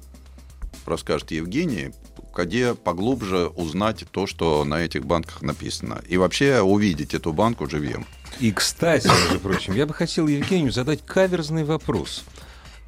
расскажет 0.84 1.30
Евгений, 1.30 1.92
где 2.36 2.74
поглубже 2.74 3.46
узнать 3.46 4.04
то, 4.10 4.26
что 4.26 4.64
на 4.64 4.82
этих 4.82 5.06
банках 5.06 5.40
написано. 5.40 6.02
И 6.06 6.18
вообще 6.18 6.60
увидеть 6.60 7.14
эту 7.14 7.32
банку 7.32 7.66
живьем. 7.70 8.04
И, 8.38 8.52
кстати, 8.52 9.06
между 9.06 9.40
прочим, 9.40 9.74
я 9.74 9.86
бы 9.86 9.94
хотел 9.94 10.26
Евгению 10.26 10.72
задать 10.72 11.06
каверзный 11.06 11.64
вопрос. 11.64 12.24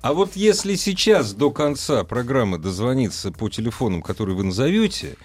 А 0.02 0.12
вот 0.12 0.36
если 0.36 0.74
сейчас 0.74 1.32
до 1.32 1.50
конца 1.50 2.04
программы 2.04 2.58
дозвониться 2.58 3.32
по 3.32 3.48
телефонам, 3.48 4.02
которые 4.02 4.36
вы 4.36 4.44
назовете, 4.44 5.16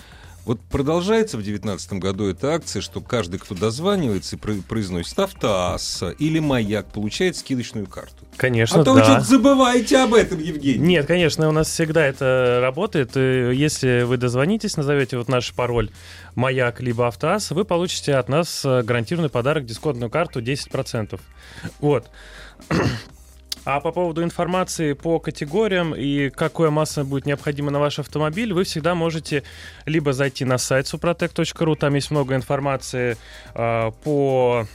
вот 0.48 0.62
продолжается 0.62 1.36
в 1.36 1.44
2019 1.44 1.94
году 1.94 2.30
эта 2.30 2.54
акция, 2.54 2.82
что 2.82 3.02
каждый, 3.02 3.38
кто 3.38 3.54
дозванивается 3.54 4.38
и 4.38 4.40
про- 4.40 4.54
произносит 4.68 5.20
«Автоасса» 5.20 6.12
или 6.12 6.40
«Маяк», 6.40 6.88
получает 6.88 7.36
скидочную 7.36 7.86
карту. 7.86 8.26
Конечно, 8.38 8.82
а 8.82 8.84
то 8.86 8.94
вы 8.94 9.00
да. 9.00 9.06
что-то 9.06 9.26
забываете 9.26 9.98
об 9.98 10.14
этом, 10.14 10.40
Евгений. 10.40 10.80
Нет, 10.80 11.06
конечно, 11.06 11.50
у 11.50 11.52
нас 11.52 11.68
всегда 11.68 12.06
это 12.06 12.60
работает. 12.62 13.18
Если 13.18 14.04
вы 14.04 14.16
дозвонитесь, 14.16 14.78
назовете 14.78 15.18
вот 15.18 15.28
наш 15.28 15.54
пароль 15.54 15.90
«Маяк» 16.36 16.80
либо 16.80 17.08
«Автоаз», 17.08 17.52
вы 17.52 17.66
получите 17.66 18.16
от 18.16 18.30
нас 18.30 18.64
э, 18.64 18.84
гарантированный 18.84 19.30
подарок, 19.30 19.66
дисконтную 19.66 20.10
карту 20.10 20.42
10%. 20.42 21.20
Вот. 21.80 22.10
А 23.70 23.82
по 23.82 23.92
поводу 23.92 24.24
информации 24.24 24.94
по 24.94 25.20
категориям 25.20 25.94
и 25.94 26.30
какое 26.30 26.70
масса 26.70 27.04
будет 27.04 27.26
необходимо 27.26 27.70
на 27.70 27.82
ваш 27.82 28.00
автомобиль, 28.00 28.54
вы 28.54 28.64
всегда 28.64 28.96
можете 28.96 29.44
либо 29.86 30.14
зайти 30.14 30.46
на 30.46 30.58
сайт 30.58 30.86
suprotec.ru, 30.86 31.76
там 31.76 31.94
есть 31.96 32.10
много 32.10 32.36
информации 32.36 33.18
э, 33.56 33.92
по 34.06 34.66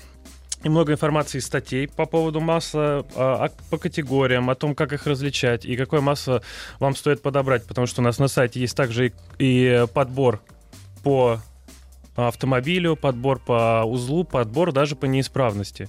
и 0.62 0.68
много 0.68 0.92
информации 0.92 1.38
из 1.38 1.46
статей 1.46 1.88
по 1.88 2.04
поводу 2.04 2.40
масла, 2.40 3.06
а, 3.16 3.46
а, 3.46 3.50
по 3.70 3.78
категориям, 3.78 4.50
о 4.50 4.54
том, 4.54 4.75
как 4.75 4.92
их 4.92 5.06
различать 5.06 5.64
и 5.64 5.75
какое 5.75 6.02
масло 6.02 6.42
вам 6.78 6.94
стоит 6.94 7.22
подобрать, 7.22 7.64
потому 7.66 7.87
что 7.87 8.02
у 8.02 8.04
нас 8.04 8.18
на 8.18 8.28
сайте 8.28 8.61
есть 8.61 8.76
также 8.76 9.06
и, 9.08 9.12
и 9.38 9.87
подбор 9.94 10.42
по 11.02 11.40
автомобилю, 12.14 12.97
подбор 12.97 13.38
по 13.38 13.83
узлу, 13.85 14.25
подбор 14.25 14.73
даже 14.73 14.97
по 14.97 15.07
неисправности. 15.07 15.88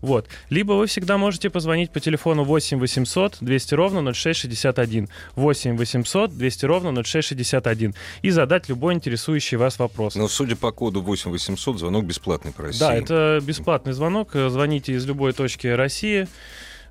Вот. 0.00 0.28
Либо 0.50 0.72
вы 0.72 0.86
всегда 0.86 1.18
можете 1.18 1.50
позвонить 1.50 1.90
по 1.90 2.00
телефону 2.00 2.44
8 2.44 2.78
800 2.78 3.38
200 3.40 3.74
ровно 3.74 4.12
0661. 4.12 5.08
8 5.34 5.76
800 5.76 6.36
200 6.36 6.64
ровно 6.66 7.02
0661. 7.02 7.94
И 8.22 8.30
задать 8.30 8.68
любой 8.68 8.94
интересующий 8.94 9.56
вас 9.56 9.78
вопрос. 9.78 10.14
Но 10.14 10.28
судя 10.28 10.56
по 10.56 10.70
коду 10.72 11.00
8800, 11.02 11.78
звонок 11.78 12.04
бесплатный 12.04 12.52
по 12.52 12.62
России. 12.62 12.80
Да, 12.80 12.94
это 12.94 13.40
бесплатный 13.42 13.92
звонок. 13.92 14.32
Звоните 14.32 14.92
из 14.92 15.04
любой 15.06 15.32
точки 15.32 15.66
России. 15.66 16.28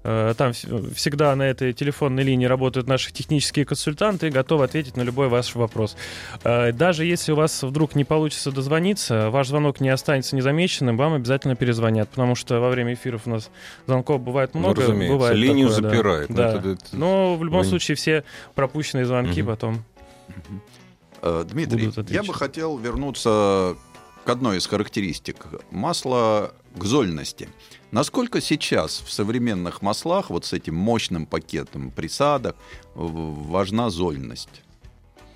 Э, 0.03 0.33
Там 0.37 0.51
вс- 0.51 0.93
всегда 0.93 1.35
на 1.35 1.43
этой 1.43 1.73
телефонной 1.73 2.23
линии 2.23 2.45
работают 2.45 2.87
наши 2.87 3.11
технические 3.13 3.65
консультанты 3.65 4.27
и 4.27 4.29
готовы 4.31 4.65
ответить 4.65 4.97
на 4.97 5.01
любой 5.01 5.27
ваш 5.29 5.55
вопрос. 5.55 5.95
Э, 6.43 6.71
Даже 6.73 7.05
если 7.05 7.31
у 7.31 7.35
вас 7.35 7.63
вдруг 7.63 7.95
не 7.95 8.03
получится 8.03 8.51
дозвониться, 8.51 9.29
ваш 9.29 9.47
звонок 9.47 9.79
не 9.79 9.89
останется 9.89 10.35
незамеченным, 10.35 10.97
вам 10.97 11.13
обязательно 11.13 11.55
перезвонят, 11.55 12.09
потому 12.09 12.35
что 12.35 12.59
во 12.59 12.69
время 12.69 12.93
эфиров 12.93 13.21
у 13.25 13.29
нас 13.29 13.49
звонков 13.87 14.21
бывает 14.21 14.51
Ну, 14.53 14.59
много. 14.59 14.81
разумеется, 14.81 15.13
бывает 15.13 15.37
линию 15.37 15.69
такое, 15.69 15.81
да. 15.81 15.89
запирает. 15.89 16.29
Ну, 16.29 16.35
Да. 16.35 16.49
это- 16.57 16.69
это- 16.69 16.83
Но 16.93 17.35
в 17.37 17.43
любом 17.43 17.63
Звони. 17.63 17.69
случае 17.69 17.95
все 17.95 18.23
пропущенные 18.55 19.05
звонки 19.05 19.41
Мгм. 19.41 19.51
потом. 19.51 19.83
Э, 21.21 21.45
Дмитрий, 21.49 21.87
Будут 21.87 22.09
я 22.11 22.23
бы 22.23 22.33
хотел 22.33 22.77
вернуться 22.77 23.75
к 24.25 24.29
одной 24.29 24.57
из 24.57 24.67
характеристик 24.67 25.37
масла 25.71 26.51
к 26.75 26.83
зольности. 26.83 27.49
Насколько 27.91 28.41
сейчас 28.41 28.99
в 29.05 29.11
современных 29.11 29.81
маслах, 29.81 30.29
вот 30.29 30.45
с 30.45 30.53
этим 30.53 30.75
мощным 30.75 31.25
пакетом 31.25 31.91
присадок, 31.91 32.55
важна 32.95 33.89
зольность? 33.89 34.63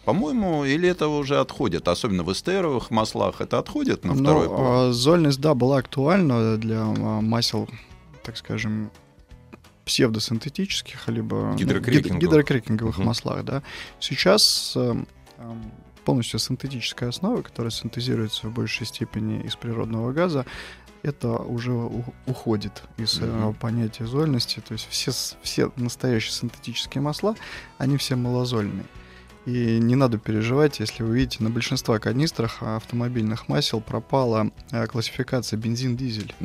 По-моему, 0.06 0.64
или 0.64 0.88
это 0.88 1.10
уже 1.10 1.38
отходит, 1.40 1.88
особенно 1.90 2.24
в 2.24 2.32
эстеровых 2.32 2.92
маслах, 2.92 3.42
это 3.42 3.60
отходит 3.60 4.06
на 4.06 4.14
второй 4.16 4.48
Ну, 4.48 4.56
план? 4.56 4.66
а, 4.90 4.92
зольность, 4.94 5.42
да, 5.42 5.54
была 5.54 5.78
актуальна 5.80 6.56
для 6.58 6.80
а, 6.82 7.22
масел, 7.22 7.68
так 8.24 8.38
скажем, 8.38 8.90
псевдосинтетических, 9.86 11.08
либо 11.08 11.36
ну, 11.36 11.54
гид- 11.56 11.60
Гидрокрекинговых. 11.68 12.22
гидрокрекинговых 12.22 12.98
Мгм. 12.98 13.08
маслах, 13.08 13.44
да. 13.44 13.64
Сейчас 14.00 14.74
эм, 14.76 15.08
полностью 16.06 16.40
синтетическая 16.40 17.10
основа, 17.10 17.42
которая 17.42 17.72
синтезируется 17.72 18.48
в 18.48 18.54
большей 18.54 18.86
степени 18.86 19.42
из 19.44 19.56
природного 19.56 20.12
газа, 20.14 20.46
это 21.04 21.30
уже 21.38 21.72
уходит 22.26 22.84
из 22.98 23.20
Мгм. 23.20 23.54
понятия 23.56 24.06
зольности. 24.06 24.62
То 24.68 24.74
есть 24.74 24.88
все, 24.90 25.12
все 25.42 25.72
настоящие 25.76 26.32
синтетические 26.32 27.02
масла, 27.02 27.36
они 27.78 27.98
все 27.98 28.16
малозольные. 28.16 28.86
И 29.48 29.80
не 29.80 29.96
надо 29.96 30.18
переживать, 30.18 30.82
если 30.82 31.04
вы 31.04 31.16
видите, 31.20 31.42
на 31.42 31.50
большинства 31.50 32.00
канистрах 32.00 32.58
автомобильных 32.62 33.48
масел 33.48 33.80
пропала 33.80 34.52
э, 34.72 34.86
классификация 34.88 35.58
бензин-дизель. 35.58 36.36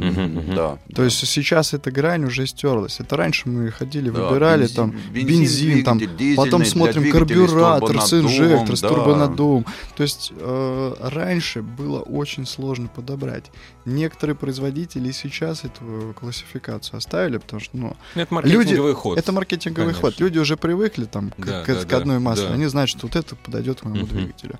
Да. 0.55 0.79
То 0.95 1.03
есть 1.03 1.19
сейчас 1.27 1.75
эта 1.75 1.91
грань 1.91 2.25
уже 2.25 2.47
стерлась. 2.47 3.01
Это 3.01 3.17
раньше 3.17 3.49
мы 3.49 3.73
ходили, 3.73 4.09
Да, 4.11 4.29
выбирали 4.29 4.67
бензин- 4.67 4.75
там 4.77 4.91
бензин, 5.13 5.27
бензин, 5.27 5.85
там, 5.85 6.01
потом 6.37 6.65
смотрим 6.65 7.11
карбюратор 7.11 8.01
с 8.01 8.11
турбонаддувом, 8.11 8.27
инжектор, 8.31 8.77
с 8.77 8.81
да. 8.83 8.89
турбонаддувом. 8.89 9.67
То 9.97 10.03
есть 10.05 10.33
э, 10.37 10.95
раньше 11.01 11.63
было 11.63 12.01
очень 12.01 12.47
сложно 12.47 12.87
подобрать. 12.87 13.51
Некоторые 13.85 14.37
производители 14.37 15.11
сейчас 15.11 15.65
эту 15.65 16.15
классификацию 16.21 16.99
оставили, 16.99 17.39
потому 17.39 17.59
что 17.61 17.77
ну, 17.77 17.97
Это 18.15 18.33
маркетинговый 18.33 18.95
ход. 18.95 19.19
это 19.19 19.33
маркетинговый 19.33 19.93
Конечно. 19.95 20.11
ход. 20.13 20.21
Люди 20.21 20.39
уже 20.39 20.57
привыкли 20.57 21.05
там, 21.07 21.31
к, 21.31 21.45
Да, 21.45 21.65
к- 21.65 21.67
да, 21.67 21.85
к 21.85 21.93
одной 21.95 22.21
масле. 22.21 22.47
да. 22.47 22.55
Они 22.55 22.67
знают, 22.67 22.92
что 22.93 23.07
вот 23.07 23.17
это 23.17 23.37
подойдет 23.37 23.81
к 23.81 23.85
моему 23.85 24.07
Мгм. 24.07 24.09
двигателю. 24.17 24.59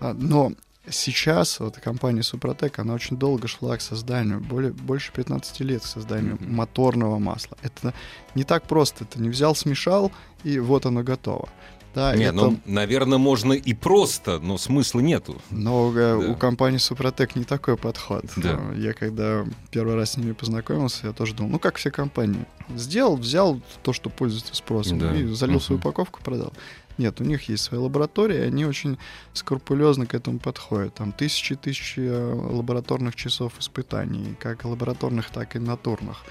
А, 0.00 0.14
Но 0.14 0.52
сейчас 0.88 1.58
вот 1.60 1.76
компания 1.78 2.22
Супротек, 2.22 2.78
она 2.78 2.94
очень 2.94 3.16
долго 3.16 3.48
шла 3.48 3.76
к 3.76 3.80
созданию, 3.80 4.40
более, 4.40 4.72
больше 4.72 5.12
15 5.12 5.60
лет 5.64 5.82
к 5.82 5.86
созданию 5.86 6.34
Мгм. 6.40 6.54
моторного 6.54 7.18
масла. 7.18 7.56
Это 7.62 7.92
не 8.34 8.44
так 8.44 8.64
просто. 8.64 9.04
Ты 9.04 9.20
не 9.20 9.28
взял, 9.28 9.54
смешал, 9.54 10.12
и 10.44 10.58
вот 10.58 10.86
оно 10.86 11.02
готово. 11.02 11.48
Да, 11.94 12.14
Не, 12.14 12.24
это- 12.24 12.34
ну, 12.34 12.60
наверное, 12.66 13.16
можно 13.16 13.54
и 13.54 13.72
просто, 13.72 14.38
но 14.38 14.58
смысла 14.58 15.00
нету. 15.00 15.40
но 15.50 15.90
э, 15.96 16.20
Да. 16.20 16.28
у 16.30 16.36
компании 16.36 16.76
Супротек 16.76 17.34
не 17.36 17.44
такой 17.44 17.78
подход. 17.78 18.26
Да. 18.36 18.60
Я 18.76 18.92
когда 18.92 19.46
первый 19.70 19.94
раз 19.94 20.12
с 20.12 20.16
ними 20.18 20.32
познакомился, 20.32 21.06
я 21.06 21.12
тоже 21.14 21.32
думал, 21.34 21.52
ну 21.52 21.58
как 21.58 21.76
все 21.78 21.90
компании. 21.90 22.44
Сделал, 22.76 23.16
взял 23.16 23.62
то, 23.82 23.94
что 23.94 24.10
пользуется 24.10 24.54
спросом, 24.54 24.98
Да. 24.98 25.16
и 25.16 25.24
залил 25.32 25.58
свою 25.58 25.78
Мгм. 25.78 25.88
упаковку, 25.88 26.20
продал. 26.22 26.52
Нет, 26.98 27.20
у 27.20 27.24
них 27.24 27.48
есть 27.48 27.64
свои 27.64 27.80
лаборатории, 27.80 28.36
и 28.38 28.42
они 28.46 28.64
очень 28.64 28.98
скрупулезно 29.32 30.06
к 30.06 30.14
этому 30.14 30.38
подходят. 30.38 30.94
Там 30.94 31.12
тысячи 31.12 31.52
и 31.52 31.56
тысячи 31.56 32.00
э, 32.00 32.34
лабораторных 32.34 33.14
часов 33.14 33.58
испытаний, 33.58 34.34
как 34.40 34.64
лабораторных, 34.64 35.30
так 35.30 35.56
и 35.56 35.58
натурных. 35.58 36.24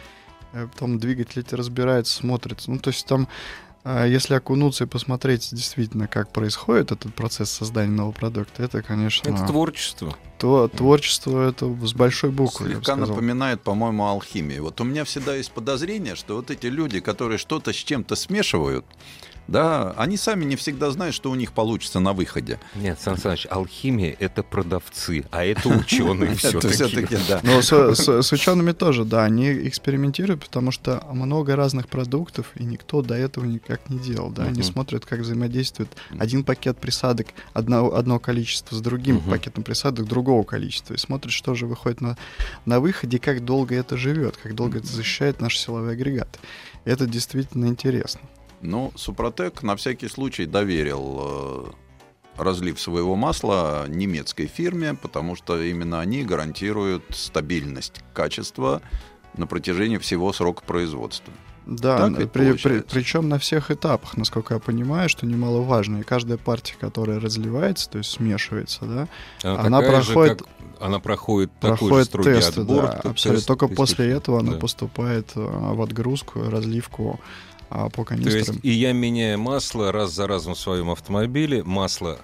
Э, 0.54 0.68
Потом 0.72 1.00
двигатель 1.00 1.42
эти 1.42 1.56
разбирается, 1.56 2.16
смотрится. 2.16 2.72
Ну, 2.72 2.80
то 2.80 2.90
есть 2.90 3.06
там 3.06 3.28
а 3.88 4.08
если 4.08 4.34
окунуться 4.34 4.86
и 4.86 4.88
посмотреть 4.88 5.50
действительно, 5.52 6.08
как 6.08 6.32
происходит 6.32 6.92
этот 6.92 7.14
процесс 7.14 7.52
создания 7.52 7.92
нового 7.92 8.14
продукта, 8.14 8.64
это, 8.64 8.82
конечно, 8.82 9.30
Это 9.30 9.46
творчество. 9.46 10.18
то 10.40 10.68
творчество 10.68 11.48
это 11.48 11.68
с 11.86 11.94
большой 11.94 12.32
буквы. 12.32 12.70
я 12.70 12.78
бы 12.78 12.84
Слегка 12.84 12.96
сказал. 12.96 13.10
напоминает, 13.10 13.62
по-моему, 13.62 14.08
алхимию. 14.08 14.64
Вот 14.64 14.82
у 14.82 14.86
меня 14.86 15.04
всегда 15.06 15.36
есть 15.36 15.52
подозрение, 15.52 16.16
что 16.16 16.36
вот 16.36 16.50
эти 16.50 16.66
люди, 16.66 17.00
которые 17.00 17.38
что-то 17.38 17.74
с 17.74 17.76
чем-то 17.76 18.16
смешивают, 18.16 18.86
да, 19.48 19.92
они 19.98 20.18
сами 20.18 20.46
не 20.46 20.56
всегда 20.56 20.90
знают, 20.92 21.14
что 21.16 21.30
у 21.32 21.36
них 21.36 21.52
получится 21.52 22.00
на 22.00 22.14
выходе. 22.14 22.60
Нет, 22.76 23.00
Сан 23.00 23.18
Саныч, 23.18 23.48
алхимия— 23.50 24.16
это 24.20 24.44
продавцы, 24.44 25.26
а 25.32 25.44
это 25.46 25.70
ученые 25.70 26.36
все-таки. 26.36 27.18
да. 27.28 27.40
Но 27.44 27.62
с, 27.62 27.72
с- 27.72 28.32
учеными 28.34 28.72
тоже, 28.72 29.06
да, 29.06 29.24
они 29.24 29.52
экспериментируют, 29.68 30.44
потому 30.46 30.72
что 30.72 31.04
много 31.12 31.56
разных 31.56 31.88
продуктов, 31.88 32.48
и 32.56 32.64
никто 32.64 33.02
до 33.02 33.16
этого 33.16 33.46
никак 33.46 33.90
не 33.90 34.00
делал, 34.00 34.30
да, 34.32 34.44
они 34.46 34.64
смотрят, 34.64 35.06
как 35.06 35.20
взаимодействует 35.20 35.90
один 36.18 36.44
пакет 36.44 36.78
присадок, 36.78 37.28
одно, 37.54 38.20
количество 38.20 38.76
с 38.76 38.82
другим 38.82 39.20
пакетом 39.22 39.64
присадок 39.64 40.08
другого 40.08 40.44
количества, 40.44 40.94
и 40.94 40.98
смотрят, 40.98 41.32
что 41.32 41.54
же 41.56 41.68
выходит 41.68 42.02
на, 42.02 42.18
на 42.66 42.80
выходе, 42.80 43.20
как 43.20 43.44
долго 43.46 43.76
это 43.76 43.98
живет, 43.98 44.38
как 44.38 44.56
долго 44.56 44.80
это 44.80 44.88
защищает 44.88 45.40
наш 45.42 45.58
силовой 45.58 45.94
агрегат. 45.94 46.40
Это 46.84 47.06
действительно 47.08 47.66
интересно. 47.66 48.22
Ну, 48.62 48.92
Супротек 48.96 49.64
на 49.64 49.76
всякий 49.76 50.08
случай 50.08 50.46
доверил 50.46 51.20
э, 52.38 52.42
разлив 52.42 52.80
своего 52.80 53.16
масла 53.16 53.86
немецкой 53.88 54.48
фирме, 54.48 54.94
потому 54.96 55.36
что 55.36 55.62
именно 55.62 56.00
они 56.00 56.24
гарантируют 56.24 57.04
стабильность 57.12 58.02
качества 58.14 58.82
на 59.38 59.48
протяжении 59.48 59.98
всего 59.98 60.32
срока 60.34 60.64
производства. 60.64 61.34
Да, 61.68 62.08
ведь 62.10 62.32
при, 62.32 62.54
при- 62.54 62.82
причем 62.82 63.28
на 63.28 63.40
всех 63.40 63.72
этапах, 63.72 64.18
насколько 64.18 64.54
я 64.54 64.60
понимаю, 64.60 65.10
что 65.10 65.26
немаловажно. 65.26 65.98
И 65.98 66.04
каждая 66.04 66.38
партия, 66.38 66.76
которая 66.80 67.20
разливается, 67.20 67.90
то 67.90 67.98
есть 67.98 68.12
смешивается, 68.12 68.86
да, 68.86 69.08
Она 69.44 69.82
же, 69.82 69.88
проходит- 69.90 70.42
как- 70.44 70.48
она 70.80 71.00
проходит 71.00 71.52
такой 71.60 72.04
же 72.04 72.10
проходит 72.12 72.38
тесты, 72.44 72.62
отбор. 72.62 72.84
да, 72.84 72.92
абсолютно. 73.10 73.38
тест 73.38 73.48
Только 73.48 73.68
после 73.68 74.12
этого 74.12 74.42
она 74.42 74.52
Да. 74.54 74.60
поступает 74.60 75.32
э, 75.36 75.40
в 75.40 75.82
отгрузку, 75.82 76.48
разливку 76.50 77.20
а, 77.70 77.90
по 77.90 78.04
То 78.06 78.14
есть 78.16 78.26
канистрам. 78.32 78.60
и 78.64 78.70
я 78.70 78.94
меняю 78.94 79.40
масло 79.40 79.92
раз 79.92 80.12
за 80.12 80.28
разом 80.28 80.54
в 80.56 80.60
своем 80.60 80.90
автомобиле, 80.92 81.64
масло 81.64 82.20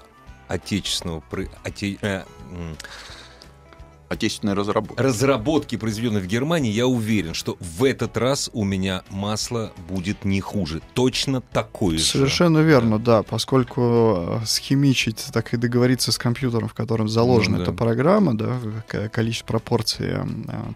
отечественного 0.47 1.21
оте- 1.63 1.97
э, 2.01 2.23
м, 4.11 4.13
Отечественная 4.13 4.55
разработка. 4.55 5.01
разработки, 5.01 5.75
произведенной 5.77 6.21
в 6.21 6.27
Германии, 6.27 6.71
я 6.71 6.85
уверен, 6.87 7.33
что 7.33 7.57
в 7.59 7.83
этот 7.83 8.17
раз 8.17 8.49
у 8.53 8.63
меня 8.63 9.03
масло 9.09 9.71
будет 9.89 10.25
не 10.25 10.41
хуже. 10.41 10.81
Точно 10.93 11.41
такое 11.41 11.97
же. 11.97 12.03
Совершенно 12.03 12.59
верно, 12.59 12.99
да, 12.99 13.23
поскольку 13.23 13.81
э, 14.41 14.45
схимичить, 14.45 15.25
так 15.33 15.53
и 15.53 15.57
договориться 15.57 16.11
с 16.11 16.17
компьютером, 16.17 16.67
в 16.67 16.73
котором 16.73 17.07
заложена 17.07 17.57
Ну 17.57 17.63
да. 17.65 17.71
эта 17.71 17.77
программа, 17.77 18.37
да, 18.37 18.59
количество 19.11 19.47
пропорций 19.47 20.07
э, 20.09 20.23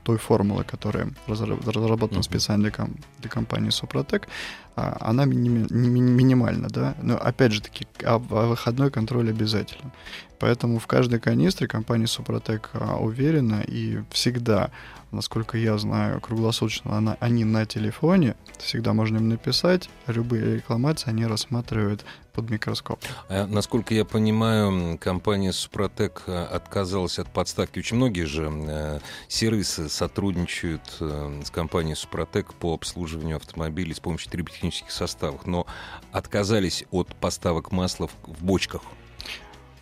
той 0.03 0.17
формулы, 0.17 0.63
которая 0.63 1.09
разра- 1.27 1.59
разработана 1.71 2.19
Мгм. 2.19 2.23
специально 2.23 2.63
для, 2.63 2.71
ком- 2.71 2.95
для 3.19 3.29
компании 3.29 3.69
Супротек, 3.69 4.27
она 4.75 5.25
миними- 5.25 5.67
ми- 5.69 6.01
минимальна, 6.01 6.67
да. 6.69 6.95
Но 7.01 7.17
опять 7.17 7.53
же 7.53 7.61
таки, 7.61 7.87
а, 8.03 8.15
а 8.15 8.47
выходной 8.47 8.91
контроль 8.91 9.29
обязателен. 9.29 9.91
Поэтому 10.39 10.79
в 10.79 10.87
каждой 10.87 11.19
канистре 11.19 11.67
компания 11.67 12.07
Супротек 12.07 12.69
а, 12.73 12.97
уверена 12.97 13.63
и 13.65 14.01
всегда, 14.11 14.71
насколько 15.11 15.57
я 15.57 15.77
знаю, 15.77 16.19
круглосуточно 16.19 16.97
она, 16.97 17.17
они 17.19 17.45
на 17.45 17.65
телефоне, 17.65 18.35
всегда 18.57 18.93
можно 18.93 19.17
им 19.17 19.29
написать, 19.29 19.89
любые 20.07 20.55
рекламации 20.57 21.09
они 21.09 21.25
рассматривают 21.25 22.05
под 22.35 22.49
микроскоп. 22.49 22.99
А, 23.29 23.47
Насколько 23.47 23.93
я 23.93 24.05
понимаю, 24.05 24.97
компания 24.99 25.53
Супротек 25.53 26.23
э, 26.27 26.43
отказалась 26.43 27.17
от 27.17 27.31
подставки. 27.31 27.79
Очень 27.79 27.97
многие 27.97 28.25
же 28.25 28.51
э, 28.51 28.99
сервисы 29.27 29.89
сотрудничают 29.89 30.81
э, 30.99 31.41
с 31.43 31.49
компанией 31.49 31.95
Супротек 31.95 32.53
по 32.53 32.73
обслуживанию 32.73 33.37
автомобилей 33.37 33.93
с 33.93 33.99
помощью 33.99 34.29
триботехнических 34.31 34.91
составов, 34.91 35.45
но 35.45 35.65
отказались 36.11 36.85
от 36.91 37.15
поставок 37.15 37.71
масла 37.71 38.09
в 38.23 38.43
бочках. 38.43 38.81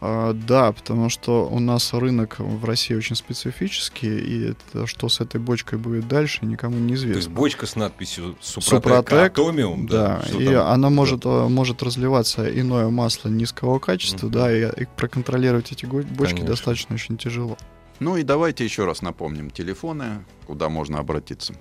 А, 0.05 0.33
Да, 0.33 0.73
потому 0.73 1.07
что 1.09 1.47
у 1.47 1.59
нас 1.59 1.93
рынок 1.93 2.35
в 2.39 2.65
России 2.65 2.93
очень 2.93 3.15
специфический, 3.15 4.19
и 4.19 4.49
это, 4.49 4.85
что 4.85 5.07
с 5.07 5.21
этой 5.21 5.39
бочкой 5.39 5.79
будет 5.79 6.09
дальше, 6.09 6.45
никому 6.45 6.75
не 6.77 6.87
То 6.89 6.91
есть 6.93 7.03
известно. 7.05 7.31
бочка 7.31 7.65
с 7.65 7.77
надписью 7.77 8.35
Супротек, 8.41 8.83
Супротек, 8.83 9.39
Атомиум. 9.39 9.87
Да, 9.87 10.21
что 10.27 10.41
и 10.41 10.45
там? 10.47 10.67
она 10.67 10.89
может, 10.89 11.25
э, 11.25 11.47
может 11.47 11.81
разливаться 11.83 12.43
иное 12.59 12.89
масло 12.89 13.29
низкого 13.29 13.79
качества, 13.79 14.25
Мгм. 14.25 14.33
да, 14.33 14.53
и, 14.53 14.81
и 14.83 14.87
проконтролировать 14.97 15.71
эти 15.71 15.85
бочки 15.85 16.03
Конечно. 16.17 16.47
достаточно 16.47 16.95
очень 16.95 17.15
тяжело. 17.17 17.57
Ну 18.01 18.17
и 18.17 18.23
давайте 18.23 18.65
еще 18.65 18.83
раз 18.83 19.01
напомним 19.01 19.51
телефоны, 19.51 20.25
куда 20.47 20.67
можно 20.67 20.99
обратиться. 20.99 21.53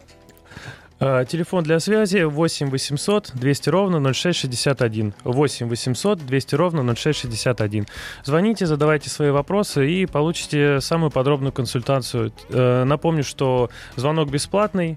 А, 1.05 1.25
Телефон 1.25 1.65
для 1.65 1.81
связи 1.81 2.23
8 2.23 2.71
800 2.71 3.33
200 3.35 3.69
ровно 3.71 4.13
0661. 4.15 5.13
8 5.25 5.69
800 5.69 6.25
200 6.25 6.55
ровно 6.55 6.95
0661. 6.95 7.89
Звоните, 8.23 8.67
задавайте 8.67 9.11
свои 9.11 9.31
вопросы 9.31 9.91
и 9.91 10.07
получите 10.07 10.81
самую 10.81 11.11
подробную 11.11 11.53
консультацию. 11.53 12.33
Э, 12.51 12.85
Напомню, 12.85 13.25
что 13.25 13.69
звонок 13.97 14.31
бесплатный. 14.31 14.97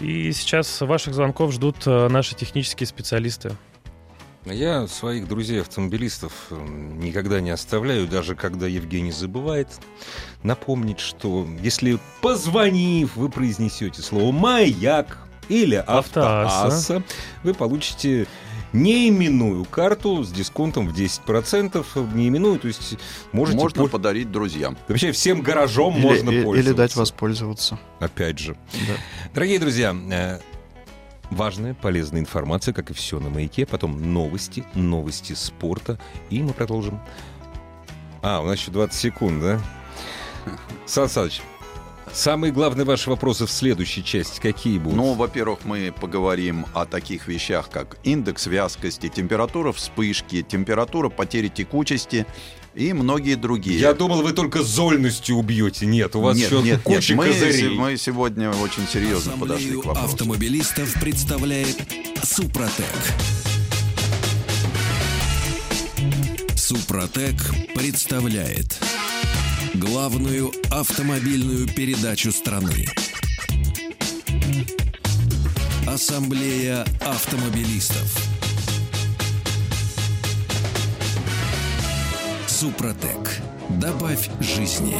И 0.00 0.32
сейчас 0.32 0.80
ваших 0.80 1.14
звонков 1.14 1.52
ждут 1.52 1.76
э, 1.86 2.08
наши 2.08 2.34
технические 2.34 2.88
специалисты. 2.88 3.52
Я 4.50 4.86
своих 4.86 5.28
друзей-автомобилистов 5.28 6.32
м, 6.50 7.00
никогда 7.00 7.40
не 7.40 7.50
оставляю, 7.50 8.06
даже 8.08 8.34
когда 8.34 8.66
Евгений 8.66 9.12
забывает 9.12 9.68
напомнить, 10.42 11.00
что 11.00 11.46
если 11.62 11.98
позвонив, 12.20 13.16
вы 13.16 13.28
произнесете 13.28 14.02
слово 14.02 14.32
«маяк» 14.32 15.18
или 15.48 15.76
Автоасса. 15.76 17.02
вы 17.42 17.54
получите 17.54 18.26
неименную 18.74 19.64
карту 19.64 20.22
с 20.22 20.30
дисконтом 20.30 20.88
в 20.88 20.94
10%. 20.94 22.14
Неименную, 22.14 22.58
то 22.58 22.68
есть 22.68 22.98
можете... 23.32 23.58
Можно 23.58 23.80
пол- 23.80 23.88
подарить 23.88 24.30
друзьям. 24.30 24.76
Вообще 24.88 25.10
всем 25.12 25.40
гаражом 25.40 25.96
Или, 25.96 26.02
можно 26.06 26.30
и- 26.30 26.42
пользоваться. 26.44 26.70
или 26.70 26.76
дать 26.76 26.94
воспользоваться. 26.96 27.78
Опять 27.98 28.38
же. 28.38 28.56
Да. 28.86 28.94
Дорогие 29.34 29.58
друзья, 29.58 29.96
э, 30.10 30.38
важная, 31.30 31.74
полезная 31.74 32.20
информация, 32.20 32.74
как 32.74 32.90
и 32.90 32.94
все 32.94 33.20
на 33.20 33.30
маяке. 33.30 33.66
Потом 33.66 34.12
новости, 34.12 34.64
новости 34.74 35.32
спорта. 35.34 35.98
И 36.30 36.42
мы 36.42 36.52
продолжим. 36.52 37.00
А, 38.22 38.40
у 38.40 38.46
нас 38.46 38.58
еще 38.58 38.70
20 38.70 38.94
секунд, 38.94 39.40
да? 39.40 39.60
Сан 40.86 41.08
Саныч, 41.08 41.40
самые 42.12 42.52
главные 42.52 42.84
ваши 42.84 43.10
вопросы 43.10 43.46
в 43.46 43.50
следующей 43.50 44.04
части 44.04 44.40
какие 44.40 44.78
будут? 44.78 44.96
Ну, 44.96 45.14
во-первых, 45.14 45.60
мы 45.64 45.92
поговорим 45.98 46.66
о 46.74 46.84
таких 46.84 47.28
вещах, 47.28 47.70
как 47.70 47.98
индекс 48.02 48.46
вязкости, 48.46 49.08
температура 49.08 49.72
вспышки, 49.72 50.42
температура 50.42 51.08
потери 51.08 51.48
текучести 51.48 52.26
и 52.74 52.92
многие 52.92 53.34
другие. 53.34 53.78
Я 53.78 53.94
думал, 53.94 54.22
вы 54.22 54.32
только 54.32 54.62
зольностью 54.62 55.36
убьете. 55.36 55.86
Нет, 55.86 56.14
у 56.16 56.20
вас 56.20 56.36
нет, 56.36 56.50
еще 56.50 56.62
нет, 56.62 56.80
куча 56.82 57.14
нет, 57.14 57.18
мы, 57.18 57.26
козырей. 57.32 57.76
мы 57.76 57.96
сегодня 57.96 58.50
очень 58.50 58.86
серьезно 58.86 59.32
подошли 59.32 59.56
Ассамблею 59.56 59.82
к 59.82 59.86
вопросу. 59.86 60.12
автомобилистов 60.12 60.94
представляет 61.00 61.76
Супротек. 62.22 62.84
Супротек 66.54 67.34
представляет 67.74 68.78
главную 69.74 70.52
автомобильную 70.70 71.66
передачу 71.66 72.30
страны. 72.32 72.86
Ассамблея 75.86 76.84
автомобилистов. 77.00 78.37
Супротек. 82.58 83.38
Добавь 83.80 84.28
жизни. 84.40 84.96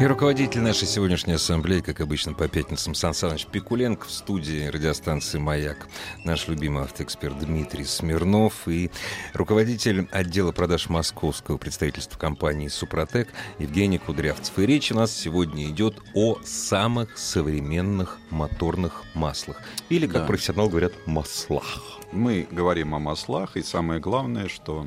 И 0.00 0.06
руководитель 0.06 0.62
нашей 0.62 0.88
сегодняшней 0.88 1.34
ассамблеи, 1.34 1.80
как 1.80 2.00
обычно, 2.00 2.32
по 2.32 2.48
пятницам 2.48 2.94
Сан 2.94 3.12
Саныч 3.12 3.44
Пикуленко 3.44 4.06
в 4.06 4.10
студии 4.10 4.68
радиостанции 4.68 5.36
«Маяк». 5.36 5.86
Наш 6.24 6.48
любимый 6.48 6.84
автоэксперт 6.84 7.38
Дмитрий 7.40 7.84
Смирнов 7.84 8.66
и 8.66 8.90
руководитель 9.34 10.08
отдела 10.12 10.52
продаж 10.52 10.88
московского 10.88 11.58
представительства 11.58 12.18
компании 12.18 12.68
«Супротек» 12.68 13.28
Евгений 13.58 13.98
Кудрявцев. 13.98 14.58
И 14.58 14.64
речь 14.64 14.90
у 14.92 14.94
нас 14.94 15.14
сегодня 15.14 15.66
идет 15.66 16.00
о 16.14 16.38
самых 16.42 17.18
современных 17.18 18.18
моторных 18.30 19.02
маслах. 19.12 19.60
Или, 19.90 20.06
как 20.06 20.22
Да. 20.22 20.26
профессионалы 20.26 20.70
говорят, 20.70 20.94
маслах. 21.04 21.78
Мы 22.12 22.48
говорим 22.50 22.94
о 22.94 22.98
маслах, 22.98 23.58
и 23.58 23.62
самое 23.62 24.00
главное, 24.00 24.48
что 24.48 24.86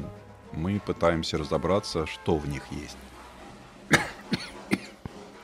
мы 0.55 0.79
пытаемся 0.79 1.37
разобраться, 1.37 2.05
что 2.05 2.37
в 2.37 2.47
них 2.47 2.63
есть. 2.71 2.97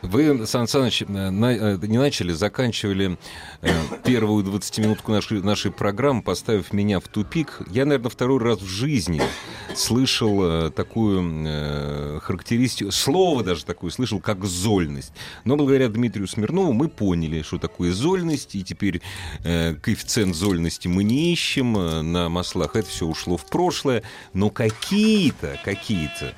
Вы, 0.01 0.47
Сан 0.47 0.67
Саныч, 0.67 1.03
э, 1.03 1.05
э, 1.07 1.77
не 1.87 1.97
начали, 1.97 2.31
заканчивали 2.31 3.17
э, 3.61 3.69
первую 4.03 4.43
20-минутку 4.43 5.11
нашей, 5.11 5.43
нашей 5.43 5.71
программы, 5.71 6.23
поставив 6.23 6.73
меня 6.73 6.99
в 6.99 7.07
тупик. 7.07 7.61
Я, 7.69 7.85
наверное, 7.85 8.09
второй 8.09 8.39
раз 8.39 8.59
в 8.61 8.67
жизни 8.67 9.21
слышал 9.75 10.71
такую 10.71 12.19
характеристику, 12.21 12.91
слово 12.91 13.43
даже 13.43 13.63
такое 13.63 13.91
слышал, 13.91 14.19
как 14.19 14.43
зольность. 14.43 15.13
Но 15.45 15.55
благодаря 15.55 15.87
Дмитрию 15.87 16.27
Смирнову 16.27 16.73
мы 16.73 16.89
поняли, 16.89 17.41
что 17.41 17.57
такое 17.57 17.91
зольность, 17.93 18.55
и 18.55 18.63
теперь 18.63 19.01
коэффициент 19.43 20.35
зольности 20.35 20.87
мы 20.87 21.03
не 21.03 21.31
ищем 21.31 21.73
на 22.11 22.27
маслах. 22.27 22.75
Это 22.75 22.89
все 22.89 23.05
ушло 23.05 23.37
в 23.37 23.45
прошлое. 23.45 24.03
Но 24.33 24.49
какие-то, 24.49 25.57
какие-то 25.63 26.33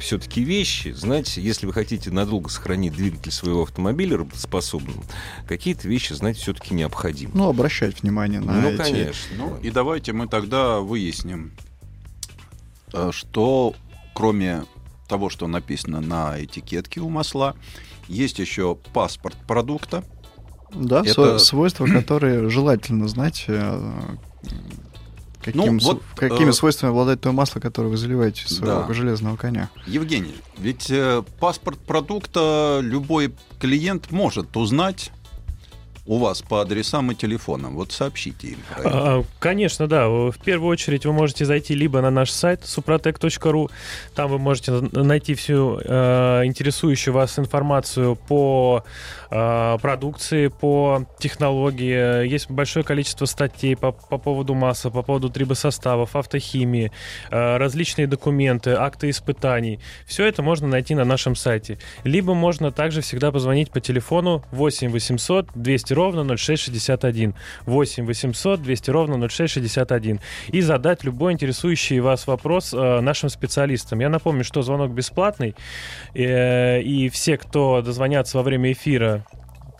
все-таки 0.00 0.42
вещи, 0.44 0.92
знаете, 0.92 1.42
если 1.42 1.66
вы 1.66 1.72
хотите 1.72 2.10
надолго 2.10 2.48
сохранить 2.48 2.92
двигатель 2.94 3.32
своего 3.32 3.62
автомобиля 3.62 4.18
работоспособным, 4.18 5.02
какие-то 5.46 5.88
вещи, 5.88 6.12
знаете, 6.12 6.40
все-таки 6.40 6.74
необходимы. 6.74 7.32
Ну, 7.34 7.48
обращать 7.48 8.02
внимание 8.02 8.40
на 8.40 8.52
Ну, 8.60 8.68
эти... 8.70 8.76
конечно. 8.78 9.36
Ну, 9.36 9.56
и 9.58 9.70
давайте 9.70 10.12
мы 10.12 10.28
тогда 10.28 10.80
выясним, 10.80 11.52
э, 12.92 13.10
что 13.12 13.74
кроме 14.14 14.64
того, 15.08 15.28
что 15.30 15.46
написано 15.46 16.00
на 16.00 16.42
этикетке 16.42 17.00
у 17.00 17.08
масла, 17.08 17.56
есть 18.08 18.38
еще 18.38 18.76
паспорт 18.92 19.36
продукта. 19.46 20.04
Да, 20.72 21.02
Это- 21.04 21.38
свойства, 21.38 21.86
которые 21.86 22.48
желательно 22.48 23.08
знать, 23.08 23.44
э, 23.48 23.92
каким, 25.42 25.76
Ну, 25.76 25.78
вот, 25.80 26.02
какими 26.14 26.50
э, 26.50 26.52
свойствами 26.52 26.90
обладает 26.90 27.20
то 27.20 27.32
масло, 27.32 27.60
которое 27.60 27.88
вы 27.88 27.96
заливаете 27.96 28.48
своего 28.48 28.86
Да. 28.86 28.94
железного 28.94 29.36
коня. 29.36 29.68
Евгений, 29.86 30.34
ведь 30.58 30.90
э, 30.90 31.22
паспорт 31.40 31.78
продукта 31.78 32.78
любой 32.82 33.34
клиент 33.60 34.10
может 34.10 34.56
узнать 34.56 35.10
у 36.04 36.18
вас 36.18 36.42
по 36.42 36.60
адресам 36.60 37.12
и 37.12 37.14
телефонам. 37.14 37.76
Вот 37.76 37.92
сообщите 37.92 38.48
им. 38.48 38.58
А, 38.84 39.22
Конечно, 39.38 39.86
да. 39.86 40.08
В 40.08 40.34
первую 40.44 40.70
очередь 40.70 41.06
вы 41.06 41.12
можете 41.12 41.44
зайти 41.44 41.74
либо 41.74 42.00
на 42.00 42.10
наш 42.10 42.30
сайт 42.30 42.62
suprotec.ru, 42.62 43.70
там 44.14 44.30
вы 44.30 44.38
можете 44.38 44.72
на- 44.72 45.04
найти 45.04 45.34
всю 45.34 45.78
э, 45.84 46.42
интересующую 46.44 47.14
вас 47.14 47.38
информацию 47.38 48.16
по 48.16 48.82
э, 49.30 49.78
продукции, 49.80 50.48
по 50.48 51.06
технологии. 51.20 52.26
Есть 52.26 52.50
большое 52.50 52.84
количество 52.84 53.26
статей 53.26 53.76
по, 53.76 53.92
по 53.92 54.18
поводу 54.18 54.54
масла, 54.54 54.90
по 54.90 55.02
поводу 55.02 55.30
трибосоставов, 55.30 56.16
автохимии, 56.16 56.90
э, 57.30 57.56
различные 57.58 58.08
документы, 58.08 58.72
акты 58.72 59.08
испытаний. 59.10 59.78
Все 60.06 60.26
это 60.26 60.42
можно 60.42 60.66
найти 60.66 60.96
на 60.96 61.04
нашем 61.04 61.36
сайте. 61.36 61.78
Либо 62.02 62.34
можно 62.34 62.72
также 62.72 63.02
всегда 63.02 63.30
позвонить 63.30 63.70
по 63.70 63.80
телефону 63.80 64.44
8 64.50 64.90
800 64.90 65.46
200 65.54 65.91
ровно 65.92 66.36
0661. 66.36 67.34
8 67.66 68.06
800 68.06 68.62
200 68.62 68.90
ровно 68.90 69.28
0661. 69.28 70.20
И 70.48 70.60
задать 70.60 71.04
любой 71.04 71.32
интересующий 71.32 72.00
вас 72.00 72.26
вопрос 72.26 72.74
э, 72.74 73.00
нашим 73.00 73.28
специалистам. 73.28 74.00
Я 74.00 74.08
напомню, 74.08 74.44
что 74.44 74.62
звонок 74.62 74.90
бесплатный. 74.90 75.54
э, 76.14 76.80
и 76.82 77.08
все, 77.08 77.36
кто 77.36 77.82
дозвонятся 77.82 78.38
во 78.38 78.42
время 78.42 78.72
эфира 78.72 79.24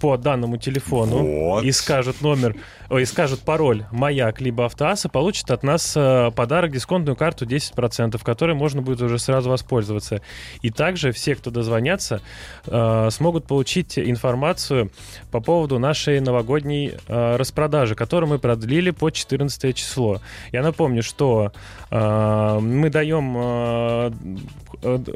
по 0.03 0.17
данному 0.17 0.57
телефону 0.57 1.19
Вот. 1.19 1.62
и 1.62 1.71
скажут 1.71 2.23
номер, 2.23 2.57
и 2.91 3.05
скажут 3.05 3.38
пароль 3.43 3.85
«Маяк» 3.93 4.41
либо 4.41 4.65
«Автоаса», 4.65 5.09
получат 5.09 5.53
от 5.53 5.62
нас 5.62 5.95
э, 5.97 6.33
подарок, 6.35 6.73
дисконтную 6.73 7.15
карту 7.15 7.47
10%, 7.47 8.21
которой 8.25 8.57
можно 8.57 8.83
будет 8.83 9.01
уже 9.01 9.21
сразу 9.21 9.49
воспользоваться. 9.49 10.21
И 10.61 10.71
также 10.71 11.12
все, 11.12 11.37
кто 11.37 11.53
дозвонятся, 11.53 12.21
э, 12.67 13.09
смогут 13.12 13.47
получить 13.47 13.97
информацию 13.97 14.91
по 15.31 15.41
поводу 15.41 15.79
нашей 15.79 16.19
новогодней 16.19 16.95
э, 17.07 17.37
распродажи, 17.37 17.95
которую 17.95 18.29
мы 18.29 18.38
продлили 18.41 18.91
по 18.91 19.09
14 19.09 19.77
число. 19.77 20.21
Я 20.51 20.62
напомню, 20.62 21.05
что 21.05 21.53
э, 21.93 22.59
мы 22.61 22.91
даем 22.91 23.37
э, 23.38 24.11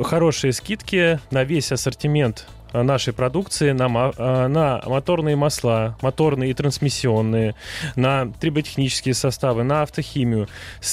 хорошие 0.04 0.52
скидки 0.52 1.18
на 1.32 1.42
весь 1.42 1.72
ассортимент 1.72 2.46
нашей 2.82 3.12
продукции 3.12 3.72
на, 3.72 4.12
э, 4.16 4.46
на 4.48 4.82
моторные 4.86 5.36
масла, 5.36 5.96
моторные 6.02 6.50
и 6.50 6.54
трансмиссионные, 6.54 7.54
на 7.96 8.26
триботехнические 8.40 9.14
составы, 9.14 9.62
на 9.64 9.82
автохимию. 9.82 10.48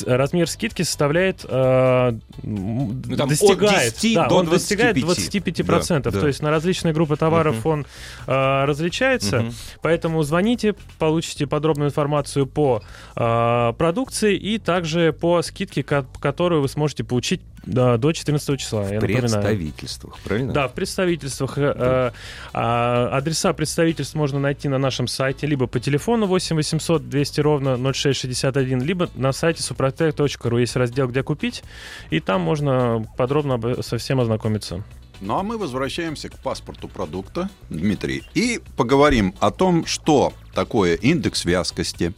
Размер 0.05 0.49
скидки 0.49 0.81
составляет, 0.83 1.45
э, 1.47 2.13
Ну, 2.43 2.95
там 3.17 3.23
от 3.23 3.29
достигает, 3.29 3.93
10 3.93 4.15
да, 4.15 4.27
до 4.27 4.35
он 4.35 4.45
достигает 4.47 4.95
25. 4.99 5.59
25%. 5.59 6.01
Да, 6.03 6.11
да. 6.11 6.19
То 6.19 6.27
есть 6.27 6.41
на 6.41 6.49
различные 6.51 6.93
группы 6.93 7.15
товаров 7.15 7.57
Мгм. 7.59 7.67
он 7.67 7.85
э, 8.27 8.65
различается. 8.65 9.41
Мгм. 9.41 9.53
Поэтому 9.81 10.23
звоните, 10.23 10.75
получите 10.99 11.47
подробную 11.47 11.89
информацию 11.89 12.45
по 12.47 12.81
э, 13.15 13.73
продукции 13.77 14.35
и 14.35 14.57
также 14.57 15.13
по 15.13 15.41
скидке, 15.41 15.83
ко- 15.83 16.05
которую 16.19 16.61
вы 16.61 16.67
сможете 16.69 17.03
получить 17.03 17.41
да, 17.65 17.97
до 17.97 18.12
14 18.12 18.60
числа. 18.60 18.82
Я 18.82 18.88
В 18.88 18.93
напоминаю. 18.93 19.21
представительствах, 19.21 20.19
правильно? 20.19 20.54
Да, 20.54 20.67
в 20.67 20.73
представительствах. 20.73 21.58
э, 21.58 21.73
э, 21.76 22.12
а, 22.54 23.17
адреса 23.17 23.54
представительств 23.54 24.15
можно 24.15 24.39
найти 24.39 24.67
на 24.67 24.78
нашем 24.78 25.08
сайте 25.08 25.47
либо 25.47 25.67
по 25.67 25.80
телефону 25.80 26.26
8 26.26 26.56
800 26.56 27.10
200 27.10 27.41
ровно 27.41 27.78
0661, 27.78 28.82
либо 28.82 29.10
на 29.15 29.32
сайте 29.32 29.62
suprotec.ru 29.62 30.60
есть 30.60 30.76
раздел 30.76 31.08
«Где 31.08 31.23
купить», 31.23 31.63
и 32.10 32.19
там 32.19 32.41
можно 32.41 33.06
подробно 33.17 33.82
со 33.82 33.97
всем 33.97 34.19
ознакомиться. 34.19 34.84
Ну 35.21 35.38
а 35.38 35.43
мы 35.43 35.58
возвращаемся 35.58 36.28
к 36.28 36.38
паспорту 36.39 36.89
продукта, 36.89 37.49
Дмитрий, 37.69 38.23
и 38.34 38.60
поговорим 38.76 39.34
о 39.39 39.52
том, 39.52 39.86
что 39.86 40.34
такое 40.54 40.95
индекс 40.95 41.45
вязкости. 41.45 42.13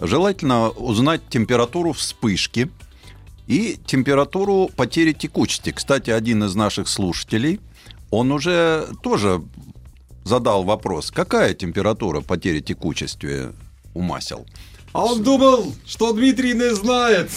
Желательно 0.00 0.70
узнать 0.70 1.20
температуру 1.28 1.92
вспышки 1.92 2.68
и 3.46 3.78
температуру 3.86 4.70
потери 4.74 5.12
текучести. 5.12 5.70
Кстати, 5.70 6.10
один 6.10 6.44
из 6.44 6.54
наших 6.54 6.88
слушателей, 6.88 7.60
он 8.10 8.32
уже 8.32 8.88
тоже 9.02 9.42
задал 10.24 10.64
вопрос, 10.64 11.10
какая 11.10 11.54
температура 11.54 12.20
потери 12.20 12.60
текучести 12.60 13.52
у 13.94 14.00
масел? 14.00 14.46
А 14.92 15.04
он 15.04 15.22
думал, 15.22 15.74
что 15.86 16.12
Дмитрий 16.12 16.54
не 16.54 16.74
знает. 16.74 17.30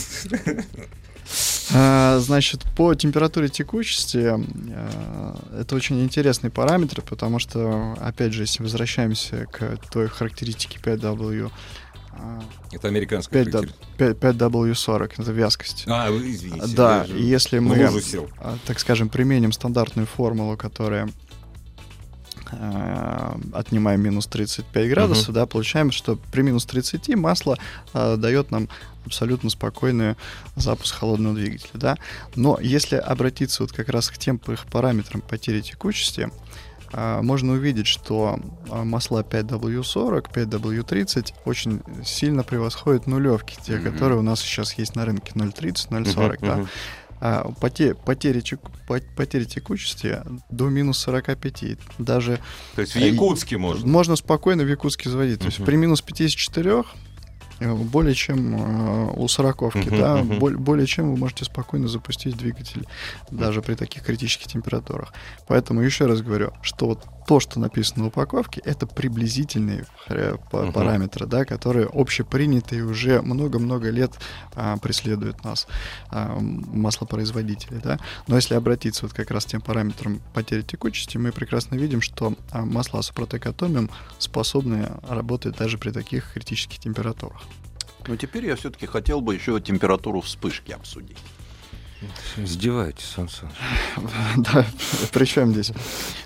А, 1.73 2.19
Значит, 2.19 2.63
по 2.77 2.95
температуре 2.95 3.49
текучести 3.49 4.33
э, 4.33 5.33
это 5.59 5.75
очень 5.75 6.01
интересный 6.01 6.49
параметр, 6.49 7.01
потому 7.01 7.39
что, 7.39 7.97
опять 7.99 8.31
же, 8.31 8.43
если 8.43 8.63
возвращаемся 8.63 9.45
к 9.51 9.77
той 9.91 10.07
характеристике 10.07 10.79
5W, 10.81 11.47
а, 11.47 11.51
Это 12.71 12.87
американская 12.87 13.43
5W 13.43 13.51
характеристика. 13.51 13.87
5W40, 13.97 15.13
это 15.17 15.31
вязкость. 15.31 15.83
А, 15.87 16.11
вы 16.11 16.31
извините. 16.31 16.75
Да, 16.75 17.05
и 17.05 17.23
если 17.23 17.59
мы, 17.59 18.01
сел. 18.01 18.29
а, 18.39 18.57
так 18.65 18.79
скажем, 18.79 19.09
применим 19.09 19.51
стандартную 19.51 20.05
формулу, 20.07 20.57
которая 20.57 21.09
э, 22.51 23.35
отнимаем 23.53 24.01
минус 24.01 24.27
35 24.27 24.89
градусов, 24.89 25.33
да, 25.33 25.45
получаем, 25.45 25.91
что 25.91 26.17
при 26.31 26.41
минус 26.41 26.65
30 26.65 27.15
масло 27.15 27.57
э, 27.93 28.17
дает 28.17 28.51
нам 28.51 28.69
абсолютно 29.05 29.49
спокойный 29.49 30.15
запуск 30.55 30.95
холодного 30.95 31.35
двигателя, 31.35 31.71
да. 31.73 31.97
Но 32.35 32.59
если 32.61 32.95
обратиться 32.95 33.63
вот 33.63 33.71
как 33.71 33.89
раз 33.89 34.09
к 34.09 34.17
тем 34.17 34.37
пар- 34.39 34.59
параметрам 34.69 35.21
потери 35.21 35.61
текучести, 35.61 36.21
а, 36.21 36.31
можно 36.93 37.53
увидеть, 37.53 37.87
что 37.87 38.39
а, 38.69 38.83
масла 38.83 39.21
5W40, 39.23 40.31
5W30 40.33 41.33
очень 41.45 41.81
сильно 42.05 42.43
превосходят 42.43 43.07
нулевки, 43.07 43.55
те, 43.65 43.77
Мгм. 43.77 43.91
которые 43.91 44.19
у 44.19 44.21
нас 44.21 44.39
сейчас 44.41 44.73
есть 44.73 44.95
на 44.95 45.05
рынке 45.05 45.31
0,30, 45.35 45.89
0,40, 45.89 46.37
да. 46.41 46.55
Мгм. 46.57 46.67
А, 47.19 47.51
поте- 47.59 47.95
потери, 47.95 48.43
потери 49.15 49.45
текучести 49.45 50.21
до 50.51 50.69
минус 50.69 50.99
45. 50.99 51.77
Даже 51.97 52.39
То 52.75 52.81
есть 52.81 52.93
в 52.93 52.97
Э, 52.97 53.09
Якутске 53.09 53.57
можно. 53.57 53.87
можно 53.87 54.15
спокойно 54.15 54.63
в 54.63 54.67
Якутске 54.69 55.09
заводить. 55.09 55.39
То 55.39 55.47
есть 55.47 55.63
при 55.65 55.75
минус 55.77 56.01
54 56.01 56.81
э, 56.81 56.83
более 57.59 58.13
чем 58.13 58.55
э, 58.55 59.11
у 59.15 59.27
сороковки, 59.27 59.89
да, 59.89 60.21
более 60.23 60.87
чем 60.87 61.11
вы 61.11 61.17
можете 61.17 61.45
спокойно 61.45 61.87
запустить 61.87 62.37
двигатель 62.37 62.85
даже 63.31 63.61
при 63.61 63.75
таких 63.75 64.03
критических 64.03 64.47
температурах. 64.47 65.13
Поэтому 65.47 65.81
еще 65.81 66.05
раз 66.05 66.21
говорю, 66.21 66.51
что 66.61 66.87
вот 66.87 67.05
то, 67.27 67.41
что 67.41 67.59
написано 67.59 68.03
на 68.03 68.07
упаковке, 68.07 68.61
это 68.63 68.87
приблизительные 68.87 69.85
Мгм. 70.09 70.71
параметры, 70.71 71.25
да, 71.25 71.43
которые 71.43 71.89
общепринятые 71.91 72.85
уже 72.85 73.21
много-много 73.21 73.89
лет 73.89 74.13
а, 74.55 74.77
преследуют 74.77 75.43
нас, 75.43 75.67
а, 76.09 76.37
маслопроизводители, 76.39 77.79
да. 77.83 77.99
Но 78.27 78.37
если 78.37 78.55
обратиться 78.55 79.05
вот 79.05 79.13
как 79.13 79.29
раз 79.31 79.45
к 79.45 79.49
тем 79.49 79.61
параметрам 79.61 80.21
потери 80.33 80.61
текучести, 80.61 81.17
мы 81.17 81.33
прекрасно 81.33 81.75
видим, 81.75 82.01
что 82.01 82.33
а, 82.51 82.63
масла 82.63 83.01
Супротек 83.01 83.45
Атомиум 83.45 83.89
способны 84.19 84.89
работать 85.07 85.57
даже 85.57 85.77
при 85.77 85.91
таких 85.91 86.31
критических 86.31 86.79
температурах. 86.79 87.41
Но 88.07 88.15
теперь 88.15 88.45
я 88.45 88.55
все-таки 88.55 88.85
хотел 88.85 89.21
бы 89.21 89.35
еще 89.35 89.59
температуру 89.59 90.21
вспышки 90.21 90.71
обсудить. 90.71 91.17
Издеваетесь, 92.37 93.05
Сан 93.05 93.27
Саныч. 93.29 93.55
Да, 94.37 94.65
при 95.11 95.25
чем 95.25 95.51
здесь? 95.53 95.71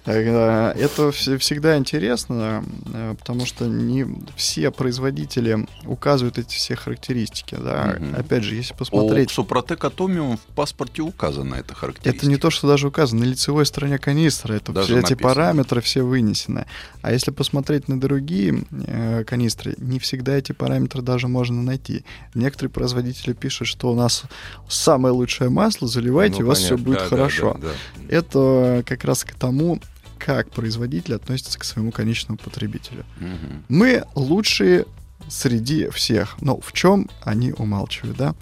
Это 0.06 1.10
вс- 1.10 1.38
всегда 1.38 1.78
интересно, 1.78 2.64
э, 2.94 3.16
потому 3.18 3.46
что 3.46 3.66
не 3.66 4.06
все 4.36 4.72
производители 4.72 5.66
указывают 5.86 6.38
эти 6.38 6.56
все 6.56 6.76
характеристики. 6.76 7.56
Да. 7.56 7.96
Мгм. 8.00 8.16
Опять 8.16 8.44
же, 8.44 8.56
если 8.56 8.74
У 8.74 8.78
посмотреть, 8.78 9.32
Супротек 9.32 9.84
Атомиум 9.86 10.38
в 10.38 10.42
паспорте 10.56 11.02
указана 11.04 11.56
эта 11.56 11.74
характеристика. 11.74 12.16
это 12.18 12.28
не 12.28 12.38
то, 12.38 12.50
что 12.50 12.68
даже 12.68 12.88
указано 12.88 13.22
на 13.22 13.30
лицевой 13.30 13.66
стороне 13.66 13.98
канистры, 13.98 14.56
это 14.56 14.72
Даже 14.72 14.88
все 14.88 15.00
эти 15.00 15.14
параметры 15.14 15.82
все 15.82 16.02
вынесены. 16.04 16.66
А 17.02 17.12
если 17.12 17.32
посмотреть 17.32 17.88
на 17.88 18.00
другие 18.00 18.66
э, 18.72 19.24
канистры, 19.24 19.76
не 19.78 20.00
всегда 20.00 20.34
эти 20.36 20.52
параметры 20.52 21.02
даже 21.02 21.28
можно 21.28 21.62
найти. 21.62 22.04
Некоторые 22.34 22.72
производители 22.72 23.34
пишут, 23.34 23.68
что 23.68 23.92
у 23.92 23.96
нас 23.96 24.24
самое 24.68 25.14
лучшее 25.14 25.50
масло, 25.62 25.88
заливайте, 25.88 26.40
Ну, 26.40 26.46
у 26.46 26.48
вас 26.50 26.60
все 26.60 26.70
понятно. 26.78 26.86
будет 26.86 26.98
Да, 26.98 27.04
да, 27.04 27.10
хорошо. 27.10 27.58
да, 27.62 27.68
да. 27.68 27.74
Это 28.10 28.84
как 28.86 29.04
раз 29.04 29.24
к 29.24 29.34
тому, 29.36 29.80
как 30.18 30.50
производитель 30.52 31.16
относится 31.16 31.58
к 31.60 31.64
своему 31.64 31.92
конечному 31.92 32.38
потребителю. 32.38 33.06
Мгм. 33.20 33.64
Мы 33.70 34.04
лучшие 34.16 34.86
среди 35.30 35.90
всех, 35.90 36.36
но 36.42 36.60
в 36.60 36.74
чем 36.74 37.10
они 37.24 37.54
умалчивают, 37.54 38.18
да? 38.18 38.36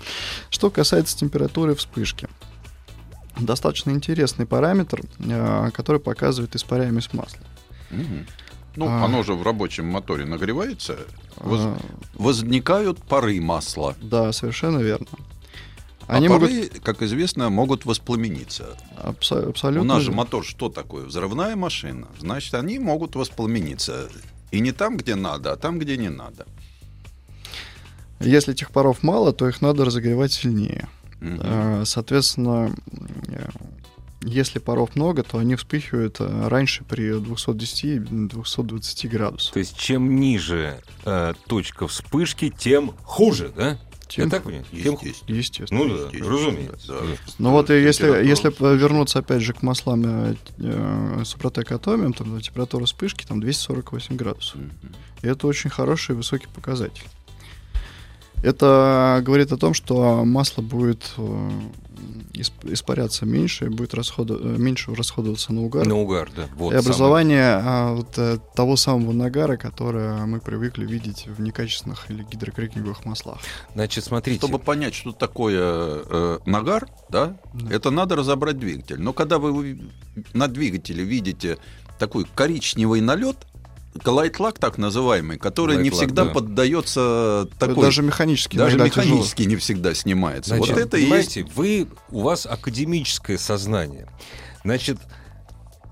Что 0.49 0.69
касается 0.69 1.17
температуры 1.17 1.75
вспышки. 1.75 2.27
Достаточно 3.37 3.91
интересный 3.91 4.45
параметр, 4.45 5.01
э, 5.19 5.69
который 5.73 5.99
показывает 6.01 6.55
испаряемость 6.55 7.13
масла. 7.13 7.39
Мгм. 7.91 8.25
ну, 8.75 8.87
А. 8.87 9.03
оно 9.05 9.23
же 9.23 9.33
в 9.33 9.43
рабочем 9.43 9.85
моторе 9.87 10.25
нагревается, 10.25 10.95
воз- 11.37 11.59
А, 11.63 11.77
возникают 12.13 12.97
пары 13.03 13.41
масла. 13.41 13.95
Да, 14.01 14.31
совершенно 14.31 14.77
верно. 14.79 15.07
А 16.09 16.15
Они 16.15 16.27
могут 16.27 16.49
пары, 16.49 16.69
как 16.83 17.03
известно, 17.03 17.49
могут 17.51 17.85
воспламениться. 17.85 18.75
абсо- 18.97 19.47
абсолютно... 19.47 19.81
У 19.81 19.83
нас 19.83 20.01
же 20.01 20.11
мотор 20.11 20.43
что 20.43 20.67
такое? 20.69 21.05
Взрывная 21.05 21.55
машина. 21.55 22.07
Значит, 22.17 22.55
они 22.55 22.79
могут 22.79 23.15
воспламениться. 23.15 24.09
И 24.49 24.59
не 24.59 24.71
там, 24.71 24.97
где 24.97 25.13
надо, 25.13 25.51
а 25.51 25.55
там, 25.55 25.77
где 25.77 25.97
не 25.97 26.09
надо. 26.09 26.47
Если 28.19 28.53
этих 28.55 28.71
паров 28.71 29.03
мало, 29.03 29.33
то 29.33 29.47
их 29.47 29.61
надо 29.61 29.85
разогревать 29.85 30.33
сильнее. 30.33 30.89
Э, 31.21 31.83
Соответственно, 31.85 32.75
э, 33.27 33.47
если 34.21 34.57
паров 34.57 34.95
много, 34.95 35.21
то 35.21 35.37
они 35.37 35.55
вспыхивают 35.55 36.17
э, 36.19 36.47
раньше 36.47 36.83
при 36.85 37.11
210-220 37.19 39.07
градусах. 39.09 39.53
То 39.53 39.59
есть 39.59 39.77
чем 39.77 40.19
ниже 40.19 40.81
э, 41.05 41.33
точка 41.47 41.87
вспышки, 41.87 42.49
тем 42.49 42.93
хуже, 43.03 43.51
да? 43.55 43.77
Тем- 44.09 44.25
Я 44.25 44.29
так 44.31 44.43
понимаю? 44.43 44.65
Естественно. 44.71 45.35
Естественно. 45.37 45.83
Ну 45.83 45.87
да, 45.89 46.03
Естественно, 46.05 46.31
разумеется. 46.31 46.87
да. 46.87 46.95
Ну 47.37 47.51
вот 47.51 47.69
и 47.69 47.73
если, 47.79 48.07
если 48.25 48.49
вернуться 48.75 49.19
опять 49.19 49.41
же 49.41 49.53
к 49.53 49.61
маслам 49.61 50.01
э, 50.05 50.35
э, 50.57 51.21
Супротек 51.25 51.71
Атомиум, 51.71 52.13
там 52.13 52.41
температура 52.41 52.85
вспышки 52.85 53.25
там 53.25 53.39
248 53.39 54.15
градусов. 54.15 54.55
Мгм. 54.55 54.71
И 55.21 55.27
это 55.27 55.45
очень 55.47 55.69
хороший 55.69 56.15
высокий 56.15 56.47
показатель. 56.47 57.03
Это 58.41 59.21
говорит 59.23 59.51
о 59.51 59.57
том, 59.57 59.73
что 59.73 60.23
масло 60.25 60.61
будет 60.61 61.11
э, 61.17 61.51
испаряться 62.63 63.25
меньше, 63.25 63.65
и 63.65 63.69
будет 63.69 63.93
расхода- 63.93 64.37
э, 64.39 64.57
меньше 64.57 64.93
расходоваться 64.95 65.53
на 65.53 65.63
угар. 65.63 65.85
На 65.87 65.95
угар, 65.95 66.29
да. 66.35 66.45
Вот 66.55 66.73
и 66.73 66.75
образование 66.75 67.59
а, 67.61 67.93
вот, 67.95 68.17
э, 68.17 68.37
того 68.55 68.75
самого 68.75 69.11
нагара, 69.11 69.57
которое 69.57 70.25
мы 70.25 70.39
привыкли 70.39 70.85
видеть 70.85 71.27
в 71.27 71.41
некачественных 71.41 72.09
или 72.11 72.23
гидрокрекинговых 72.23 73.05
маслах. 73.05 73.39
самое- 73.41 73.73
Значит, 73.73 74.03
смотрите. 74.05 74.39
Чтобы 74.39 74.59
понять, 74.59 74.93
что 74.95 75.11
такое 75.11 75.59
э, 75.61 76.39
нагар, 76.45 76.87
да, 77.09 77.37
Да. 77.53 77.73
это 77.75 77.89
надо 77.91 78.15
разобрать 78.15 78.57
двигатель. 78.59 78.99
Но 78.99 79.13
когда 79.13 79.39
вы 79.39 79.81
на 80.33 80.47
двигателе 80.47 81.03
видите 81.03 81.57
такой 81.97 82.25
коричневый 82.35 83.01
налет, 83.01 83.35
лайтлак 84.05 84.59
так 84.59 84.77
называемый, 84.77 85.37
который 85.37 85.77
не 85.77 85.89
Light 85.89 85.91
lack, 85.91 85.95
всегда 85.95 86.25
да. 86.25 86.31
поддается 86.31 87.49
такой... 87.57 87.83
Даже 87.83 88.01
механически 88.01 88.57
даже 88.57 88.77
иногда 88.77 88.89
тяжело. 88.89 89.15
механически 89.15 89.43
не 89.43 89.55
всегда 89.55 89.93
снимается. 89.93 90.55
Значит, 90.55 90.75
вот 90.75 90.79
это 90.79 90.97
и 90.97 91.05
есть... 91.05 91.37
вы, 91.55 91.87
у 92.09 92.21
вас 92.21 92.45
академическое 92.45 93.37
сознание. 93.37 94.07
Значит, 94.63 94.97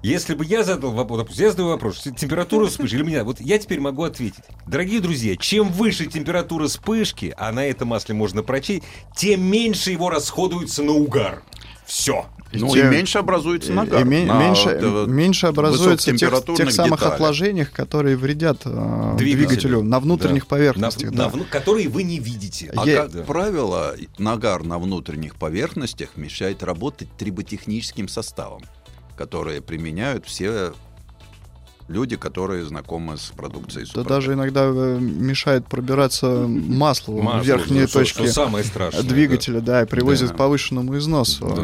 если 0.03 0.35
бы 0.35 0.45
я 0.45 0.63
задал 0.63 0.91
вопрос, 0.91 1.19
допустим, 1.19 1.45
я 1.45 1.51
задаю 1.51 1.69
вопрос, 1.69 2.03
температура 2.17 2.67
вспышки, 2.67 2.95
или 2.95 3.03
меня, 3.03 3.23
вот 3.23 3.41
я 3.41 3.57
теперь 3.57 3.79
могу 3.79 4.03
ответить. 4.03 4.43
Дорогие 4.67 4.99
друзья, 4.99 5.35
чем 5.35 5.69
выше 5.69 6.05
температура 6.05 6.67
вспышки, 6.67 7.33
а 7.35 7.51
на 7.51 7.65
этом 7.65 7.89
масле 7.89 8.13
можно 8.13 8.43
прочесть, 8.43 8.83
тем 9.15 9.41
меньше 9.41 9.91
его 9.91 10.09
расходуется 10.09 10.83
на 10.83 10.93
угар. 10.93 11.41
Все. 11.87 12.25
Ну 12.53 12.69
те- 12.73 12.81
и 12.81 12.83
меньше 12.83 13.17
образуется 13.19 13.71
И- 13.71 13.75
нагар. 13.75 14.01
и 14.01 14.03
ме- 14.03 14.25
на 14.25 14.39
меньше, 14.39 14.69
э, 14.69 15.05
меньше 15.07 15.47
образуется 15.47 16.11
тех, 16.15 16.31
тех 16.55 16.71
самых 16.71 16.99
деталях. 16.99 17.13
отложениях, 17.15 17.71
которые 17.71 18.15
вредят 18.17 18.61
э, 18.65 19.15
Двигателю. 19.17 19.47
двигателю 19.47 19.83
на 19.83 19.99
внутренних 19.99 20.43
Да. 20.43 20.49
поверхностях. 20.49 21.11
На- 21.11 21.29
да. 21.29 21.37
на 21.37 21.43
которые 21.45 21.87
вы 21.89 22.03
не 22.03 22.19
видите. 22.19 22.71
А 22.75 22.85
Е- 22.85 22.95
как 22.97 23.11
Да. 23.11 23.23
правило, 23.23 23.95
нагар 24.17 24.63
на 24.63 24.79
внутренних 24.79 25.35
поверхностях 25.35 26.09
мешает 26.17 26.61
работать 26.63 27.09
триботехническим 27.17 28.07
составам, 28.09 28.61
которые 29.17 29.61
применяют 29.61 30.25
все 30.25 30.73
люди, 31.87 32.15
которые 32.17 32.65
знакомы 32.65 33.17
с 33.17 33.31
продукцией 33.35 33.85
Да 33.85 33.89
Супротек. 33.91 34.09
даже 34.09 34.33
иногда 34.33 34.65
э, 34.65 34.97
мешает 34.99 35.65
пробираться 35.67 36.27
маслу 36.47 37.21
Масло, 37.21 37.39
в 37.43 37.45
верхние 37.47 37.87
точки 37.87 38.23
что 38.23 38.27
самое 38.27 38.63
страшное. 38.65 39.03
да. 39.03 39.09
двигателя, 39.09 39.61
да, 39.61 39.83
и 39.83 39.85
приводит 39.85 40.27
Да. 40.27 40.33
к 40.33 40.37
повышенному 40.37 40.97
износу 40.97 41.45
Да, 41.47 41.63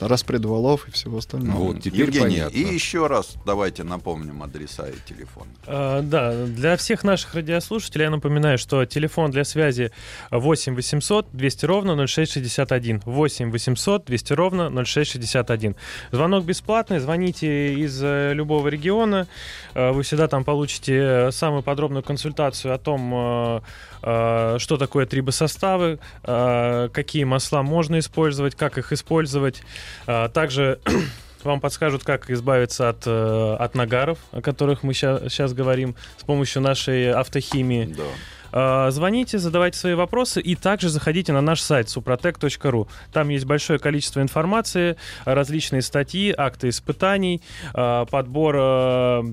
э, 0.00 0.06
распред 0.06 0.44
валов 0.44 0.86
и 0.88 0.90
всего 0.92 1.18
остального. 1.18 1.56
Вот, 1.58 1.82
теперь 1.82 2.00
Евгений, 2.02 2.24
понятно. 2.40 2.56
и 2.56 2.60
еще 2.74 3.06
раз 3.06 3.34
давайте 3.44 3.82
напомним 3.84 4.42
адреса 4.42 4.86
и 4.88 4.94
телефоны. 5.08 5.50
А, 5.66 6.02
Да, 6.02 6.46
для 6.46 6.76
всех 6.76 7.02
наших 7.04 7.34
радиослушателей 7.34 8.04
я 8.04 8.10
напоминаю, 8.10 8.58
что 8.58 8.84
телефон 8.84 9.30
для 9.30 9.44
связи 9.44 9.90
8 10.30 10.74
800 10.74 11.26
200 11.32 11.64
ровно 11.66 12.06
0661. 12.06 13.02
8 13.04 13.50
800 13.50 14.04
200 14.06 14.32
ровно 14.34 14.70
0661. 14.84 15.74
Звонок 16.12 16.44
бесплатный, 16.44 16.98
звоните 17.00 17.74
из 17.74 18.00
э, 18.02 18.32
любого 18.34 18.68
региона. 18.68 19.26
Э, 19.74 19.92
Вы 19.92 20.02
всегда 20.02 20.28
там 20.28 20.44
получите 20.44 20.96
э, 20.96 21.30
самую 21.32 21.62
подробную 21.62 22.02
консультацию 22.02 22.74
о 22.74 22.78
том, 22.78 23.62
э, 24.02 24.56
что 24.58 24.76
такое 24.76 25.06
трибосоставы, 25.06 25.98
какие 26.22 27.24
масла 27.24 27.62
можно 27.62 27.98
использовать, 27.98 28.54
как 28.56 28.78
их 28.78 28.92
использовать. 28.92 29.62
Также 30.06 30.80
вам 31.44 31.60
подскажут, 31.60 32.02
как 32.02 32.28
избавиться 32.30 32.88
от, 32.88 33.06
от 33.06 33.74
нагаров, 33.74 34.18
о 34.32 34.40
которых 34.40 34.82
мы 34.82 34.94
сейчас 34.94 35.52
говорим, 35.52 35.94
с 36.18 36.24
помощью 36.24 36.62
нашей 36.62 37.12
автохимии. 37.12 37.94
Да. 37.96 38.02
А, 38.52 38.90
Звоните, 38.90 39.38
задавайте 39.38 39.78
свои 39.78 39.94
вопросы 39.94 40.40
и 40.40 40.54
также 40.54 40.88
заходите 40.88 41.32
на 41.32 41.40
наш 41.40 41.60
сайт 41.60 41.86
suprotec.ru. 41.86 42.88
Там 43.12 43.28
есть 43.28 43.44
большое 43.44 43.78
количество 43.78 44.20
информации, 44.20 44.96
различные 45.24 45.82
статьи, 45.82 46.34
акты 46.36 46.68
испытаний, 46.68 47.42
а, 47.74 48.04
подбор 48.04 48.56
а, 48.58 49.24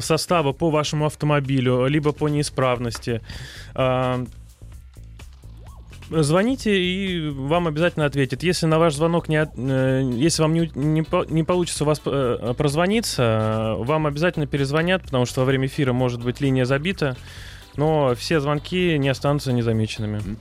состава 0.00 0.52
по 0.52 0.70
вашему 0.70 1.06
автомобилю, 1.06 1.86
либо 1.86 2.12
по 2.12 2.28
неисправности. 2.28 3.20
Звоните, 6.10 6.76
и 6.76 7.28
вам 7.30 7.66
обязательно 7.66 8.04
ответят. 8.04 8.42
Если 8.42 8.66
на 8.66 8.78
ваш 8.78 8.94
звонок 8.94 9.28
не, 9.28 9.36
э, 9.56 10.10
если 10.14 10.42
вам 10.42 10.52
не, 10.52 10.70
не, 10.74 11.04
не 11.32 11.44
получится 11.44 11.84
у 11.84 11.86
вас 11.86 12.00
э, 12.04 12.54
прозвониться, 12.56 13.22
э, 13.78 13.82
вам 13.82 14.06
обязательно 14.06 14.46
перезвонят, 14.46 15.02
потому 15.02 15.24
что 15.24 15.40
во 15.40 15.46
время 15.46 15.66
эфира 15.66 15.92
может 15.92 16.22
быть 16.22 16.40
линия 16.40 16.66
забита, 16.66 17.16
но 17.76 18.14
все 18.14 18.40
звонки 18.40 18.98
не 18.98 19.08
останутся 19.08 19.52
незамеченными. 19.52 20.36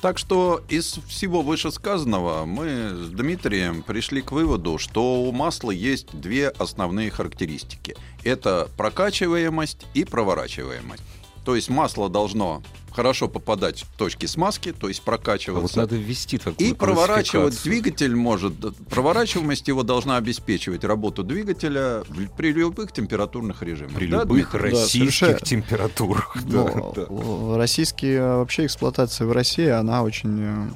Так 0.00 0.18
что 0.18 0.62
из 0.68 1.00
всего 1.08 1.42
вышесказанного 1.42 2.44
мы 2.44 2.90
с 2.90 3.08
Дмитрием 3.08 3.82
пришли 3.82 4.20
к 4.20 4.30
выводу, 4.30 4.78
что 4.78 5.22
у 5.22 5.32
масла 5.32 5.70
есть 5.70 6.08
две 6.12 6.48
основные 6.48 7.10
характеристики. 7.10 7.96
Это 8.22 8.68
прокачиваемость 8.76 9.86
и 9.94 10.04
проворачиваемость. 10.04 11.02
То 11.44 11.56
есть 11.56 11.70
масло 11.70 12.08
должно 12.10 12.62
хорошо 12.96 13.28
попадать 13.28 13.82
в 13.82 13.96
точки 13.98 14.24
смазки, 14.26 14.72
то 14.72 14.88
есть 14.88 15.02
А 15.04 15.10
вот 15.10 15.18
прокачиваться. 15.20 15.78
надо 15.78 15.96
ввести 15.96 16.38
такую 16.38 16.70
И 16.70 16.72
проворачивать 16.72 17.62
двигатель 17.62 18.16
может. 18.16 18.54
Проворачиваемость 18.88 19.68
его 19.68 19.82
должна 19.82 20.16
обеспечивать 20.16 20.82
работу 20.82 21.22
двигателя 21.22 22.02
при 22.38 22.52
любых 22.52 22.92
температурных 22.92 23.62
режимах. 23.62 23.92
При 23.94 24.06
Да, 24.06 24.20
любых 24.22 24.50
Дмитрий? 24.52 24.70
российских 24.72 25.14
совершенно- 25.14 25.38
температурах. 25.40 26.36
Да, 26.44 26.64
да. 26.96 27.56
Российские 27.56 28.20
вообще 28.38 28.64
эксплуатация 28.66 29.26
в 29.26 29.32
России, 29.32 29.68
она 29.68 30.02
очень 30.02 30.38
э, 30.40 30.68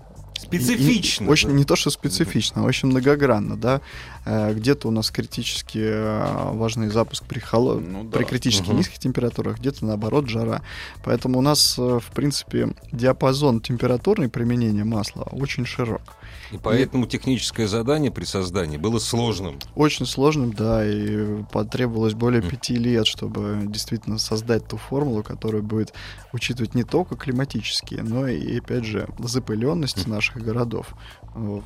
Специфично. 0.50 1.24
И- 1.24 1.26
и- 1.26 1.30
Очень 1.30 1.50
не 1.50 1.64
то, 1.64 1.76
что 1.76 1.90
специфично, 1.90 2.62
а 2.62 2.64
очень 2.64 2.88
многогранно, 2.88 3.56
да. 3.56 3.80
Э, 4.26 4.52
Где-то 4.52 4.88
у 4.88 4.90
нас 4.90 5.10
критически 5.10 5.78
э, 5.80 6.50
важный 6.52 6.88
запуск 6.88 7.24
при, 7.24 7.38
холо- 7.38 7.80
Ну 7.80 8.04
да. 8.04 8.18
при 8.18 8.24
критически 8.24 8.68
Мгм. 8.68 8.78
низких 8.78 8.98
температурах, 8.98 9.58
где-то 9.58 9.84
наоборот 9.86 10.28
жара. 10.28 10.62
Поэтому 11.04 11.38
у 11.38 11.42
нас, 11.42 11.76
э, 11.78 12.00
в 12.00 12.10
принципе, 12.14 12.68
диапазон 12.92 13.60
температурный 13.60 14.28
применения 14.28 14.84
масла 14.84 15.22
очень 15.22 15.64
широк. 15.66 16.02
И 16.50 16.58
поэтому 16.58 17.06
техническое 17.06 17.68
задание 17.68 18.10
при 18.10 18.24
создании 18.24 18.76
было 18.76 18.98
сложным. 18.98 19.58
Очень 19.74 20.06
сложным, 20.06 20.52
да, 20.52 20.84
и 20.86 21.42
потребовалось 21.52 22.14
более 22.14 22.42
пяти 22.42 22.76
лет, 22.76 23.06
чтобы 23.06 23.60
действительно 23.66 24.18
создать 24.18 24.66
ту 24.66 24.76
формулу, 24.76 25.22
которая 25.22 25.62
будет 25.62 25.92
учитывать 26.32 26.74
не 26.74 26.84
только 26.84 27.16
климатические, 27.16 28.02
но 28.02 28.26
и, 28.26 28.58
опять 28.58 28.84
же, 28.84 29.08
запыленность 29.18 30.06
наших 30.06 30.42
городов. 30.42 30.88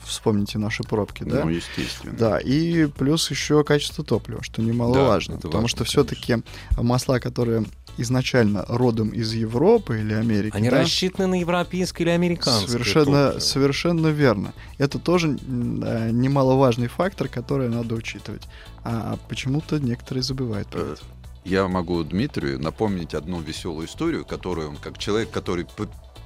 Вспомните 0.05 0.59
наши 0.59 0.83
пробки, 0.83 1.25
да? 1.25 1.45
Ну, 1.45 1.51
естественно. 1.51 2.15
Да, 2.17 2.39
и 2.39 2.87
плюс 2.87 3.31
еще 3.31 3.65
качество 3.65 4.05
топлива, 4.05 4.43
что 4.43 4.61
немаловажно. 4.61 5.35
Да, 5.35 5.39
это 5.39 5.49
потому 5.49 5.63
важно, 5.63 5.69
что 5.77 5.85
все-таки 5.85 6.37
масла, 6.77 7.19
которые 7.19 7.65
изначально 7.97 8.65
родом 8.69 9.11
из 9.11 9.33
Европы 9.33 10.01
или 10.01 10.13
Америки, 10.15 10.55
Они 10.55 10.69
да, 10.69 10.81
рассчитаны 10.81 11.29
на 11.29 11.41
европейское 11.41 12.07
или 12.07 12.13
американское 12.13 12.69
совершенно, 12.69 13.27
топливо. 13.27 13.41
совершенно 13.41 14.07
верно. 14.09 14.53
Это 14.79 14.99
тоже 14.99 15.29
э, 15.29 16.11
немаловажный 16.13 16.89
фактор, 16.89 17.29
который 17.29 17.69
надо 17.69 17.95
учитывать. 17.95 18.43
А 18.83 19.17
почему-то 19.29 19.79
некоторые 19.79 20.23
забывают 20.23 20.69
про 20.69 20.81
Э, 20.81 20.93
это. 20.95 21.03
Я 21.45 21.69
могу 21.69 22.03
Дмитрию 22.05 22.59
напомнить 22.61 23.15
одну 23.15 23.41
веселую 23.41 23.87
историю, 23.87 24.25
которую 24.25 24.71
он, 24.71 24.77
как 24.77 24.99
человек, 24.99 25.31
который 25.31 25.67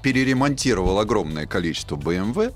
переремонтировал 0.02 0.98
огромное 0.98 1.46
количество 1.46 1.96
BMW, 1.96 2.52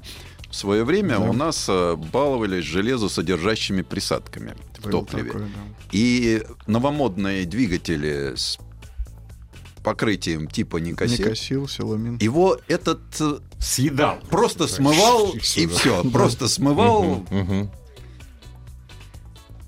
В 0.49 0.55
свое 0.55 0.85
время 0.85 1.19
Да. 1.19 1.31
у 1.31 1.33
нас 1.33 1.67
э, 1.69 1.97
баловались 1.97 2.65
железосодержащими 2.65 3.81
присадками 3.81 4.55
в 4.79 4.83
Было 4.83 4.93
топливе. 4.93 5.31
такое, 5.31 5.45
да. 5.47 5.49
И 5.93 6.43
новомодные 6.67 7.47
двигатели 7.47 8.35
с 8.37 8.59
покрытием 9.83 10.47
типа 10.49 10.77
Никосил, 10.79 11.25
Никосил, 11.27 11.69
силумин. 11.69 12.19
его 12.19 12.59
этот 12.69 13.01
э, 13.21 13.39
Съедал. 13.59 14.19
просто 14.31 14.67
смывал 14.69 15.33
и 15.33 15.39
все. 15.67 16.03
Просто 16.11 16.49
смывал. 16.49 17.25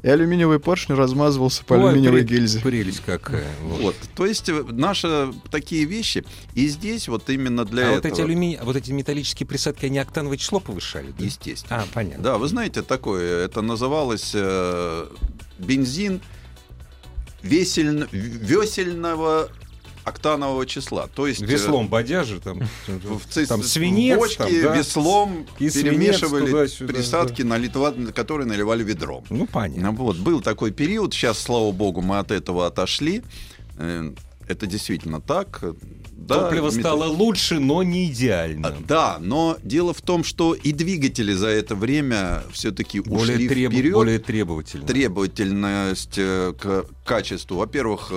И 0.02 0.06
алюминиевый 0.08 0.58
поршень 0.60 0.94
размазывался 0.96 1.64
по 1.64 1.72
Ой, 1.74 1.88
алюминиевой 1.92 2.20
прелесть- 2.24 2.28
гильзе. 2.28 2.60
Прелесть 2.60 3.00
какая. 3.06 3.46
Вот. 3.62 3.80
Вот. 3.80 3.96
То 4.14 4.26
есть 4.26 4.50
э, 4.50 4.62
наши 4.68 5.32
такие 5.50 5.86
вещи. 5.86 6.24
И 6.52 6.68
здесь 6.68 7.08
вот 7.08 7.30
именно 7.30 7.64
для 7.64 7.86
а 7.88 7.90
вот 7.92 7.98
этого. 8.04 8.12
эти 8.12 8.20
алюминий, 8.20 8.56
а 8.56 8.64
вот 8.64 8.76
эти 8.76 8.92
металлические 8.92 9.46
присадки, 9.46 9.86
они 9.86 9.98
октановое 9.98 10.36
число 10.36 10.60
повышали? 10.60 11.14
да? 11.18 11.24
Естественно. 11.24 11.80
А, 11.82 11.86
понятно. 11.94 12.22
Да, 12.22 12.36
вы 12.36 12.48
знаете 12.48 12.82
такое, 12.82 13.46
это 13.46 13.62
называлось 13.62 14.32
э, 14.34 15.06
бензин 15.58 16.20
весельн- 17.42 18.06
весельного 18.12 19.48
октанового 20.04 20.66
числа. 20.66 21.08
То 21.14 21.26
есть 21.26 21.42
э, 21.42 21.46
Веслом 21.46 21.88
бодяжи 21.88 22.40
там, 22.40 22.60
в, 22.86 23.46
там 23.46 23.62
свинец, 23.62 24.18
бочке 24.18 24.36
там, 24.38 24.48
да? 24.62 24.76
веслом 24.76 25.46
И 25.58 25.70
свинец 25.70 25.90
перемешивали 25.94 26.46
туда-сюда, 26.50 26.92
присадки, 26.92 27.42
налитва- 27.42 28.12
которые 28.12 28.46
наливали 28.46 28.84
ведром. 28.84 29.24
Ну, 29.30 29.46
понятно. 29.46 29.90
Ну 29.92 29.96
Вот, 29.96 30.16
был 30.16 30.40
такой 30.40 30.70
период, 30.72 31.14
сейчас, 31.14 31.38
слава 31.38 31.72
богу, 31.72 32.00
мы 32.02 32.18
от 32.18 32.30
этого 32.30 32.66
отошли. 32.66 33.22
Э, 33.78 34.12
Это 34.46 34.66
действительно 34.66 35.20
так. 35.20 35.64
Да, 36.16 36.44
Топливо 36.44 36.70
мет- 36.70 36.80
стало 36.80 37.04
лучше, 37.04 37.58
но 37.60 37.82
не 37.82 38.06
идеально. 38.06 38.68
А, 38.68 38.76
Да, 38.86 39.16
но 39.20 39.56
дело 39.62 39.92
в 39.92 40.00
том, 40.00 40.22
что 40.24 40.54
и 40.54 40.72
двигатели 40.72 41.32
за 41.34 41.48
это 41.48 41.74
время 41.74 42.42
все-таки 42.52 43.00
ушли 43.00 43.48
треб- 43.48 43.70
вперед. 43.72 43.92
более 43.94 44.18
требовательно. 44.18 44.86
Требовательность 44.86 46.14
э, 46.18 46.52
к 46.58 46.86
качеству. 47.04 47.56
Во-первых, 47.58 48.10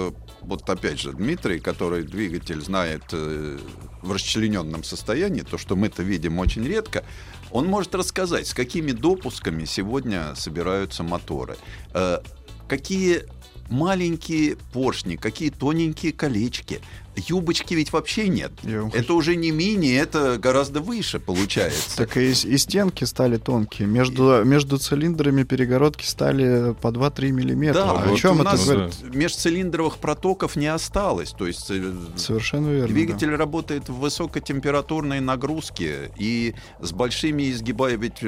вот 0.47 0.69
опять 0.69 0.99
же, 0.99 1.11
Дмитрий, 1.11 1.59
который 1.59 2.03
двигатель 2.03 2.61
знает 2.61 3.03
э, 3.11 3.59
в 4.01 4.11
расчлененном 4.11 4.83
состоянии, 4.83 5.41
то, 5.41 5.57
что 5.57 5.75
мы-то 5.75 6.03
видим 6.03 6.39
очень 6.39 6.65
редко, 6.65 7.03
он 7.51 7.67
может 7.67 7.93
рассказать, 7.95 8.47
с 8.47 8.53
какими 8.53 8.91
допусками 8.93 9.65
сегодня 9.65 10.33
собираются 10.35 11.03
моторы. 11.03 11.57
Э, 11.93 12.19
Какие 12.67 13.23
маленькие 13.69 14.57
поршни, 14.73 15.15
какие 15.15 15.49
тоненькие 15.49 16.13
колечки. 16.13 16.79
Юбочки 17.15 17.73
ведь 17.73 17.91
вообще 17.91 18.27
нет. 18.27 18.51
Это 18.93 19.13
уже 19.15 19.35
не 19.35 19.49
мини, 19.49 19.91
это 19.95 20.37
гораздо 20.37 20.81
выше 20.81 21.19
получается. 21.19 21.97
Так 21.97 22.15
и, 22.15 22.29
и 22.29 22.57
стенки 22.57 23.05
стали 23.05 23.37
тонкие. 23.37 23.87
Между, 23.87 24.43
между 24.45 24.77
цилиндрами 24.77 25.41
перегородки 25.43 26.05
стали 26.05 26.75
по 26.79 26.89
2-3 26.89 27.31
миллиметра. 27.31 27.81
Да, 27.81 27.91
О 27.91 28.05
вот 28.09 28.19
чем 28.19 28.37
у 28.37 28.41
это 28.41 28.43
нас 28.43 28.65
говорит? 28.65 28.93
межцилиндровых 29.15 29.97
протоков 29.97 30.55
не 30.55 30.67
осталось. 30.67 31.31
То 31.31 31.47
есть 31.47 31.71
э, 31.71 31.91
Совершенно 32.17 32.69
верно. 32.69 32.87
двигатель 32.87 33.33
работает 33.35 33.89
в 33.89 33.95
высокотемпературной 33.95 35.19
нагрузке 35.19 36.11
и 36.17 36.53
с 36.79 36.91
большими 36.91 37.49
изгибая. 37.51 37.97
Ведь 37.97 38.21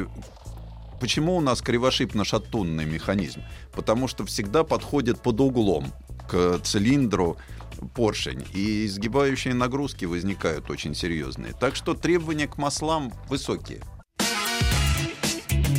почему 1.00 1.38
у 1.38 1.42
нас 1.42 1.62
кривошипно-шатунный 1.62 2.86
механизм? 2.86 3.42
Потому 3.74 4.08
что 4.08 4.26
всегда 4.26 4.64
подходит 4.64 5.22
под 5.22 5.40
углом 5.40 5.94
к 6.30 6.60
цилиндру 6.64 7.38
поршень, 7.96 8.46
и 8.54 8.86
изгибающие 8.86 9.54
нагрузки 9.54 10.06
возникают 10.06 10.70
очень 10.70 10.94
серьезные. 10.94 11.54
Так 11.54 11.76
что 11.76 11.94
требования 11.94 12.48
к 12.48 12.58
маслам 12.58 13.14
высокие. 13.30 13.82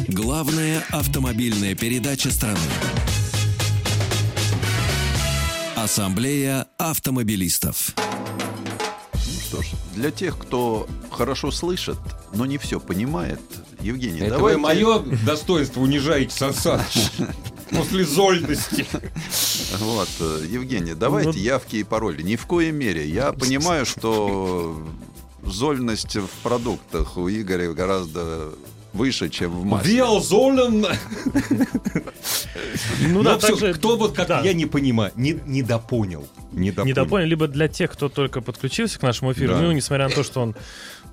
Главная 0.09 0.83
автомобильная 0.91 1.75
передача 1.75 2.31
страны. 2.31 2.59
Ассамблея 5.77 6.67
автомобилистов. 6.79 7.95
Ну 9.15 9.41
что 9.41 9.63
ж, 9.63 9.67
для 9.95 10.11
тех, 10.11 10.37
кто 10.37 10.89
хорошо 11.11 11.51
слышит, 11.51 11.99
но 12.35 12.45
не 12.45 12.59
все 12.59 12.81
понимает, 12.81 13.41
Евгений, 13.83 14.21
Это 14.21 14.37
давайте... 14.37 14.57
вы 14.59 14.63
мое 14.63 14.99
достоинство 15.25 15.81
унижаете, 15.81 16.35
Сан 16.37 16.53
Саныч. 16.55 17.11
После 17.71 18.05
зольности. 18.05 18.85
Вот, 19.79 20.09
э, 20.21 20.45
Евгений, 20.51 20.95
давайте 20.95 21.29
Ну- 21.31 21.37
явки 21.37 21.77
и 21.77 21.85
пароли. 21.85 22.23
Ни 22.23 22.37
в 22.37 22.47
коей 22.47 22.73
мере. 22.73 23.09
Я 23.09 23.33
понимаю, 23.33 23.87
что 23.87 24.77
зольность 25.45 26.17
в 26.17 26.29
продуктах 26.43 27.17
у 27.17 27.29
Игоря 27.29 27.73
гораздо 27.73 28.51
выше, 28.93 29.29
чем 29.29 29.53
в 29.53 29.65
масле. 29.65 29.95
Виалзолен. 29.95 30.85
Ну 33.09 33.23
да, 33.23 33.39
всё, 33.39 33.49
также- 33.57 33.75
кто 33.75 33.97
вот 33.97 34.15
как 34.15 34.29
да. 34.29 34.41
я 34.41 34.53
не 34.53 34.67
понимаю, 34.67 35.13
не 35.17 35.39
недопонял. 35.47 36.27
Недопонял. 36.53 37.27
Либо 37.27 37.47
для 37.47 37.69
тех, 37.69 37.93
кто 37.93 38.09
только 38.09 38.41
подключился 38.41 38.99
к 38.99 39.03
нашему 39.03 39.33
эфиру, 39.33 39.55
Да. 39.55 39.61
ну, 39.61 39.73
несмотря 39.73 40.09
на 40.09 40.15
то, 40.15 40.23
что 40.25 40.41
он 40.41 40.57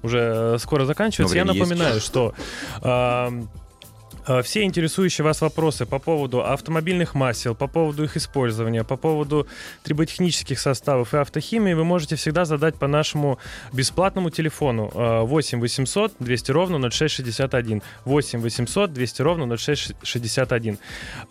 уже 0.03 0.19
э, 0.19 0.57
скоро 0.60 0.86
заканчивается, 0.86 1.36
я 1.36 1.43
время 1.43 1.57
есть. 1.57 1.69
напоминаю, 1.69 2.01
что 2.01 2.33
э, 2.81 4.41
все 4.43 4.63
интересующие 4.63 5.23
вас 5.23 5.41
вопросы 5.41 5.86
по 5.86 5.99
поводу 5.99 6.43
автомобильных 6.43 7.15
масел, 7.15 7.55
по 7.55 7.67
поводу 7.67 8.03
их 8.03 8.17
использования, 8.17 8.83
по 8.83 8.97
поводу 8.97 9.47
триботехнических 9.83 10.60
составов 10.60 11.13
и 11.13 11.17
автохимии 11.17 11.73
вы 11.73 11.83
можете 11.83 12.15
всегда 12.15 12.45
задать 12.45 12.75
по 12.75 12.88
нашему 12.88 13.39
бесплатному 13.71 14.29
телефону 14.29 14.91
э, 14.93 15.21
8 15.21 15.60
800 15.62 16.13
200 16.19 16.51
ровно 16.51 16.89
0661. 16.89 17.81
8 18.05 18.39
800 18.41 18.93
200 18.93 19.21
ровно 19.21 19.57
0661. 19.57 20.77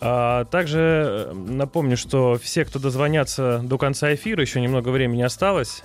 А, 0.01 0.45
Также 0.45 0.79
э, 0.79 1.33
напомню, 1.33 1.97
что 1.97 2.39
все, 2.41 2.65
кто 2.65 2.79
дозвонятся 2.79 3.59
до 3.63 3.77
конца 3.77 4.13
эфира, 4.13 4.41
еще 4.41 4.59
немного 4.59 4.89
времени 4.89 5.21
осталось, 5.21 5.83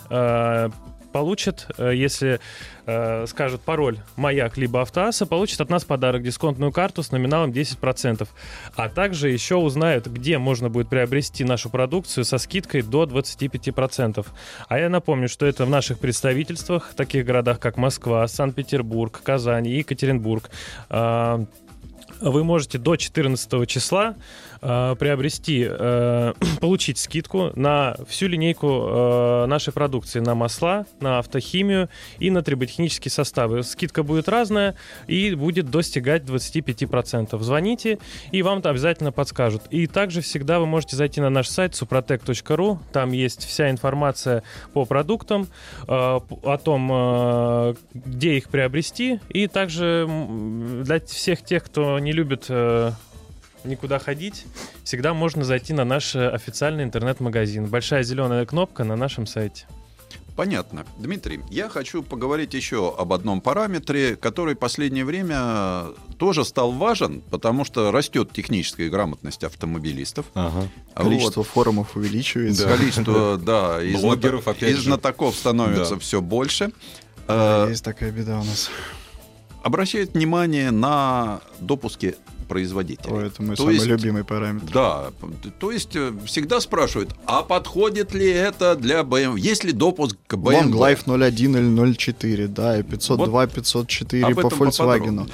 э, 1.12 1.18
получат, 1.22 1.66
э, 1.78 1.92
если 1.94 2.40
э, 2.86 3.26
скажут 3.26 3.60
пароль 3.60 3.98
«Маяк» 4.16 4.56
либо 4.56 4.80
«Автоасса», 4.80 5.26
получат 5.26 5.60
от 5.60 5.70
нас 5.70 5.84
подарок, 5.84 6.22
дисконтную 6.22 6.72
карту 6.72 7.02
с 7.02 7.12
номиналом 7.12 7.50
10%. 7.50 8.28
А 8.76 8.88
также 8.88 9.28
еще 9.30 9.56
узнают, 9.56 10.06
где 10.06 10.38
можно 10.38 10.68
будет 10.68 10.88
приобрести 10.88 11.44
нашу 11.44 11.70
продукцию 11.70 12.24
со 12.24 12.38
скидкой 12.38 12.82
до 12.82 13.04
25%. 13.04 14.26
А 14.68 14.78
я 14.78 14.88
напомню, 14.88 15.28
что 15.28 15.46
это 15.46 15.64
в 15.64 15.70
наших 15.70 15.98
представительствах, 15.98 16.90
в 16.90 16.94
таких 16.94 17.24
городах, 17.24 17.60
как 17.60 17.76
Москва, 17.76 18.26
Санкт-Петербург, 18.26 19.20
Казань 19.22 19.66
и 19.66 19.78
Екатеринбург. 19.78 20.50
А, 20.88 21.44
Вы 22.22 22.44
можете 22.44 22.78
до 22.78 22.94
14 22.94 23.68
числа 23.68 24.14
э, 24.60 24.94
приобрести, 24.96 25.66
э, 25.68 26.34
получить 26.60 26.98
скидку 26.98 27.50
на 27.56 27.96
всю 28.06 28.28
линейку 28.28 28.68
э, 28.68 29.46
нашей 29.46 29.72
продукции, 29.72 30.20
на 30.20 30.36
масла, 30.36 30.86
на 31.00 31.18
автохимию 31.18 31.88
и 32.20 32.30
на 32.30 32.42
триботехнические 32.42 33.10
составы. 33.10 33.64
Скидка 33.64 34.04
будет 34.04 34.28
разная 34.28 34.76
и 35.08 35.34
будет 35.34 35.70
достигать 35.70 36.22
25%. 36.22 37.42
Звоните, 37.42 37.98
и 38.30 38.42
вам 38.42 38.62
там 38.62 38.70
обязательно 38.70 39.10
подскажут. 39.10 39.62
И 39.70 39.88
также 39.88 40.20
всегда 40.20 40.60
вы 40.60 40.66
можете 40.66 40.94
зайти 40.94 41.20
на 41.20 41.28
наш 41.28 41.48
сайт 41.48 41.72
suprotec.ru, 41.72 42.78
там 42.92 43.10
есть 43.10 43.44
вся 43.44 43.68
информация 43.68 44.44
по 44.72 44.84
продуктам, 44.84 45.48
э, 45.82 45.86
о 45.88 46.58
том, 46.62 46.88
э, 46.92 47.74
где 47.94 48.36
их 48.36 48.48
приобрести, 48.48 49.18
и 49.28 49.48
также 49.48 50.06
для 50.84 51.00
всех 51.00 51.42
тех, 51.42 51.64
кто 51.64 51.98
не 51.98 52.11
любит 52.12 52.46
э, 52.48 52.92
никуда 53.64 53.98
ходить, 53.98 54.44
всегда 54.84 55.14
можно 55.14 55.44
зайти 55.44 55.72
на 55.72 55.84
наш 55.84 56.14
э, 56.14 56.28
официальный 56.28 56.84
интернет-магазин. 56.84 57.66
Большая 57.66 58.02
зеленая 58.02 58.44
кнопка 58.46 58.84
на 58.84 58.96
нашем 58.96 59.26
сайте. 59.26 59.66
Понятно. 60.34 60.86
Дмитрий, 60.98 61.40
я 61.50 61.68
хочу 61.68 62.02
поговорить 62.02 62.54
еще 62.54 62.94
об 62.96 63.12
одном 63.12 63.42
параметре, 63.42 64.16
который 64.16 64.54
в 64.54 64.58
последнее 64.58 65.04
время 65.04 65.88
тоже 66.16 66.46
стал 66.46 66.72
важен, 66.72 67.20
потому 67.30 67.66
что 67.66 67.90
растет 67.92 68.30
техническая 68.32 68.88
грамотность 68.88 69.44
автомобилистов. 69.44 70.24
Ага. 70.32 70.68
Количество 70.94 71.44
форумов 71.44 71.96
увеличивается. 71.96 72.66
Количество, 72.66 73.36
да, 73.36 73.82
и 73.82 73.92
Блогеров, 73.94 74.44
зната- 74.46 74.50
опять 74.52 74.70
и 74.70 74.74
же. 74.76 74.82
знатоков 74.84 75.34
становится 75.36 75.94
Да. 75.94 76.00
все 76.00 76.22
больше. 76.22 76.72
Да, 77.28 77.66
Э, 77.66 77.70
Есть 77.70 77.84
такая 77.84 78.10
беда 78.10 78.40
у 78.40 78.44
нас. 78.44 78.70
Обращает 79.62 80.14
внимание 80.14 80.70
на 80.70 81.40
допуски 81.60 82.16
производителей. 82.48 83.10
О, 83.14 83.20
это 83.20 83.42
мой 83.42 83.56
То 83.56 83.62
самый 83.62 83.74
есть- 83.76 83.86
любимый 83.86 84.24
параметр. 84.24 84.70
Да, 84.74 85.10
то 85.58 85.70
есть 85.72 85.96
э, 85.96 86.12
всегда 86.26 86.60
спрашивают, 86.60 87.14
а 87.24 87.42
подходит 87.42 88.12
ли 88.12 88.28
это 88.28 88.74
для 88.76 89.00
BMW? 89.00 89.38
Есть 89.38 89.64
ли 89.64 89.72
допуск 89.72 90.16
к 90.26 90.34
BMW? 90.34 90.64
Long 90.64 90.72
Life 90.72 91.06
01 91.06 91.56
или 91.56 91.92
04, 91.94 92.48
да, 92.48 92.78
и 92.78 92.82
502, 92.82 93.46
504 93.46 94.24
Об 94.26 94.34
по 94.34 94.40
этом 94.40 94.50
Volkswagen. 94.58 94.76
поподробнее. 94.78 95.26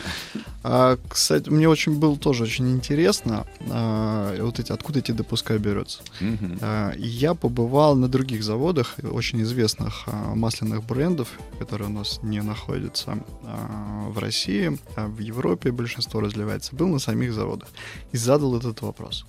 А, 0.64 0.98
кстати, 1.08 1.48
мне 1.48 1.68
очень 1.68 1.98
было 1.98 2.16
тоже 2.16 2.42
очень 2.44 2.70
интересно, 2.72 3.46
а, 3.70 4.36
вот 4.42 4.58
эти, 4.58 4.72
откуда 4.72 4.98
эти 4.98 5.12
допуска 5.12 5.56
берутся. 5.58 6.02
Мгм. 6.20 6.58
А, 6.60 6.92
Я 6.96 7.34
побывал 7.34 7.94
на 7.94 8.08
других 8.08 8.42
заводах, 8.42 8.96
очень 9.02 9.40
известных 9.42 10.04
а, 10.06 10.34
масляных 10.34 10.84
брендов, 10.84 11.28
которые 11.58 11.88
у 11.88 11.92
нас 11.92 12.20
не 12.22 12.42
находятся 12.42 13.24
а, 13.44 14.08
в 14.10 14.18
России, 14.18 14.78
а 14.96 15.06
в 15.06 15.20
Европе 15.20 15.70
большинство 15.70 16.20
разливается. 16.20 16.74
Был 16.74 16.88
на 16.88 16.98
самих 16.98 17.32
заводах 17.32 17.68
и 18.12 18.16
задал 18.16 18.56
этот 18.56 18.82
вопрос. 18.82 19.26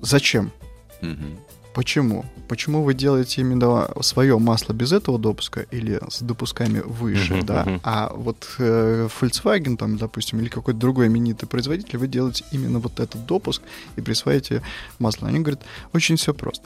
Зачем? 0.00 0.52
Мгм. 1.02 1.38
Почему? 1.76 2.24
Почему 2.48 2.82
вы 2.82 2.94
делаете 2.94 3.42
именно 3.42 3.90
свое 4.00 4.38
масло 4.38 4.72
без 4.72 4.92
этого 4.92 5.18
допуска 5.18 5.60
или 5.70 6.00
с 6.08 6.22
допусками 6.22 6.78
выше, 6.78 7.34
Мгм, 7.34 7.46
да? 7.46 7.64
мгм. 7.66 7.80
А 7.82 8.12
вот 8.16 8.48
э, 8.58 9.08
Volkswagen, 9.20 9.76
там, 9.76 9.98
допустим, 9.98 10.40
или 10.40 10.48
какой-то 10.48 10.80
другой 10.80 11.08
именитый 11.08 11.46
производитель, 11.46 11.98
вы 11.98 12.08
делаете 12.08 12.46
именно 12.50 12.78
вот 12.78 12.98
этот 12.98 13.26
допуск 13.26 13.60
и 13.96 14.00
присваиваете 14.00 14.62
масло. 14.98 15.28
Они 15.28 15.40
говорят, 15.40 15.60
очень 15.92 16.16
все 16.16 16.32
просто. 16.32 16.64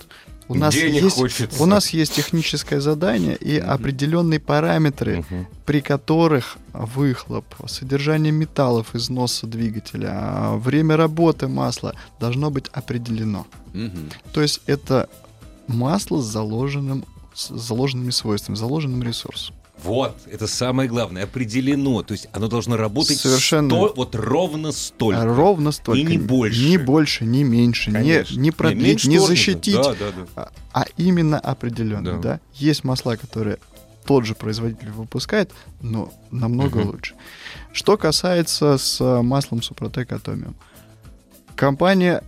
У 0.51 0.55
нас, 0.55 0.75
Денег 0.75 1.03
есть, 1.05 1.17
хочется. 1.17 1.63
у 1.63 1.67
нас 1.67 1.91
есть 1.91 2.13
техническое 2.15 2.81
задание 2.81 3.37
и 3.37 3.57
определенные 3.57 4.41
параметры, 4.41 5.25
Мгм. 5.31 5.47
при 5.65 5.81
которых 5.81 6.57
выхлоп, 6.73 7.45
содержание 7.69 8.33
металлов 8.33 8.97
из 8.97 9.09
носа 9.11 9.47
двигателя, 9.47 10.55
время 10.57 10.97
работы 10.97 11.47
масла 11.47 11.95
должно 12.19 12.51
быть 12.51 12.67
определено. 12.73 13.47
Мгм. 13.75 14.11
То 14.33 14.43
есть 14.43 14.61
это 14.67 15.09
масло 15.69 16.21
с 16.21 16.25
заложенным 16.27 17.05
с 17.33 17.49
заложенными 17.57 18.11
свойствами, 18.11 18.57
заложенным 18.57 19.05
ресурсом. 19.05 19.55
Вот, 19.85 20.17
это 20.31 20.47
самое 20.47 20.89
главное, 20.89 21.25
определено. 21.25 22.03
То 22.03 22.13
есть 22.13 22.29
оно 22.33 22.49
должно 22.49 22.77
работать 22.77 23.19
Совершенно. 23.19 23.71
сто- 23.71 23.93
вот 23.97 24.15
ровно 24.15 24.73
столько. 24.73 25.23
А 25.23 25.25
ровно 25.25 25.73
столько. 25.73 26.01
И 26.01 26.05
не 26.05 26.19
больше. 26.19 26.63
Ни 26.65 26.77
больше, 26.77 27.25
ни 27.25 27.43
меньше. 27.43 27.91
Не, 27.91 27.97
Конечно. 27.97 28.41
не 28.41 28.51
продлить, 28.51 29.05
не 29.07 29.17
тоже 29.19 29.29
защитить, 29.29 29.75
Да, 29.75 29.95
да, 29.95 30.07
да. 30.17 30.27
а, 30.37 30.51
а 30.83 30.85
именно 30.97 31.39
определенно. 31.39 32.15
Да. 32.15 32.19
Да. 32.19 32.41
Есть 32.55 32.85
масла, 32.85 33.17
которые 33.17 33.59
тот 34.05 34.25
же 34.27 34.35
производитель 34.35 34.91
выпускает, 34.91 35.53
но 35.81 36.13
намного 36.31 36.81
Мгм. 36.81 36.89
лучше. 36.91 37.15
Что 37.73 37.97
касается 37.97 38.77
с 38.77 39.01
э, 39.01 39.23
маслом 39.23 39.63
Супротек 39.63 40.13
Атомиум. 40.13 40.57
Компания 41.55 42.23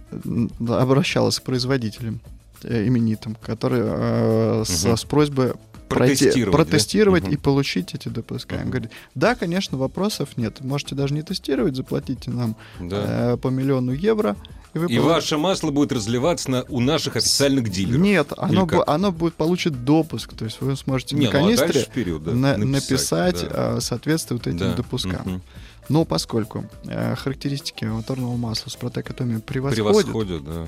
обращалась 0.68 1.38
к 1.38 1.42
производителям 1.42 2.20
э, 2.64 2.86
именитым, 2.86 3.34
которые 3.34 3.82
э, 3.86 4.64
с, 4.66 4.84
Мгм. 4.84 4.96
с 4.96 5.04
просьбой 5.04 5.52
пройти- 5.94 6.24
Протестировать, 6.24 6.52
да? 6.52 6.64
протестировать 6.64 7.22
Мгм. 7.24 7.32
и 7.32 7.36
получить 7.36 7.94
эти 7.94 8.08
допуска. 8.08 8.54
Он 8.54 8.60
Мгм. 8.62 8.70
говорит, 8.70 8.90
да, 9.14 9.34
конечно, 9.34 9.78
вопросов 9.78 10.36
нет. 10.36 10.60
Можете 10.60 10.94
даже 10.94 11.14
не 11.14 11.22
тестировать, 11.22 11.76
заплатите 11.76 12.30
нам 12.30 12.56
Да. 12.80 13.32
э, 13.34 13.36
по 13.36 13.48
миллиону 13.48 13.92
евро. 13.92 14.36
И, 14.74 14.78
вы 14.78 14.84
И 14.86 14.88
получите- 14.96 15.06
ваше 15.06 15.36
масло 15.38 15.70
будет 15.70 15.92
разливаться 15.92 16.50
на, 16.50 16.62
у 16.70 16.80
наших 16.80 17.16
официальных 17.16 17.68
дилеров. 17.68 18.00
Нет, 18.00 18.32
оно, 18.38 18.64
бу- 18.64 18.82
оно 18.86 19.12
будет 19.12 19.34
получить 19.34 19.84
допуск. 19.84 20.32
То 20.34 20.46
есть 20.46 20.62
вы 20.62 20.74
сможете 20.76 21.14
Не, 21.14 21.26
на 21.26 21.32
ну, 21.32 21.38
а 21.38 21.42
канистре 21.42 21.82
вперед, 21.82 22.24
да, 22.24 22.32
на- 22.32 22.56
написать, 22.56 23.34
написать, 23.34 23.48
да. 23.50 23.76
э, 23.76 23.80
соответствие 23.82 24.38
вот 24.38 24.46
этим 24.46 24.58
Да. 24.58 24.74
допускам. 24.74 25.20
Мгм. 25.26 25.42
Но 25.88 26.04
поскольку 26.04 26.64
э, 26.84 27.14
характеристики 27.16 27.84
моторного 27.84 28.36
масла 28.36 28.70
с 28.70 28.76
протекатомией 28.76 29.40
превосходят, 29.40 30.06
Превосходят, 30.06 30.44
да. 30.44 30.66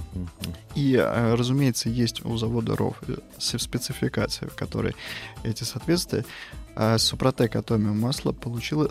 И, 0.75 0.95
э, 0.95 1.35
разумеется, 1.35 1.89
есть 1.89 2.25
у 2.25 2.37
завода 2.37 2.77
РОВ 2.77 2.97
э, 3.09 3.17
спецификация, 3.39 4.49
в 4.49 4.55
которой 4.55 4.95
эти 5.45 5.65
соответствия, 5.65 6.25
э, 6.75 6.99
Супротек 6.99 7.57
Атомиум 7.57 8.01
масло 8.01 8.33
получило 8.33 8.91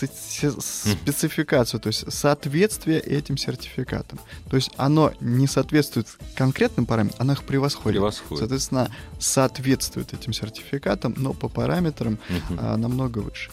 спецификацию, 0.00 1.80
то 1.80 1.88
есть 1.88 2.10
соответствие 2.12 3.00
этим 3.00 3.36
сертификатам. 3.36 4.18
То 4.48 4.56
есть 4.56 4.70
оно 4.76 5.12
не 5.20 5.46
соответствует 5.46 6.06
конкретным 6.36 6.86
параметрам, 6.86 7.20
оно 7.20 7.32
их 7.34 7.44
превосходит. 7.44 7.98
Превосходит. 7.98 8.38
Соответственно, 8.38 8.90
соответствует 9.18 10.14
этим 10.14 10.32
сертификатам, 10.32 11.14
но 11.16 11.32
по 11.32 11.48
параметрам 11.48 12.18
а, 12.56 12.76
намного 12.76 13.18
выше. 13.18 13.50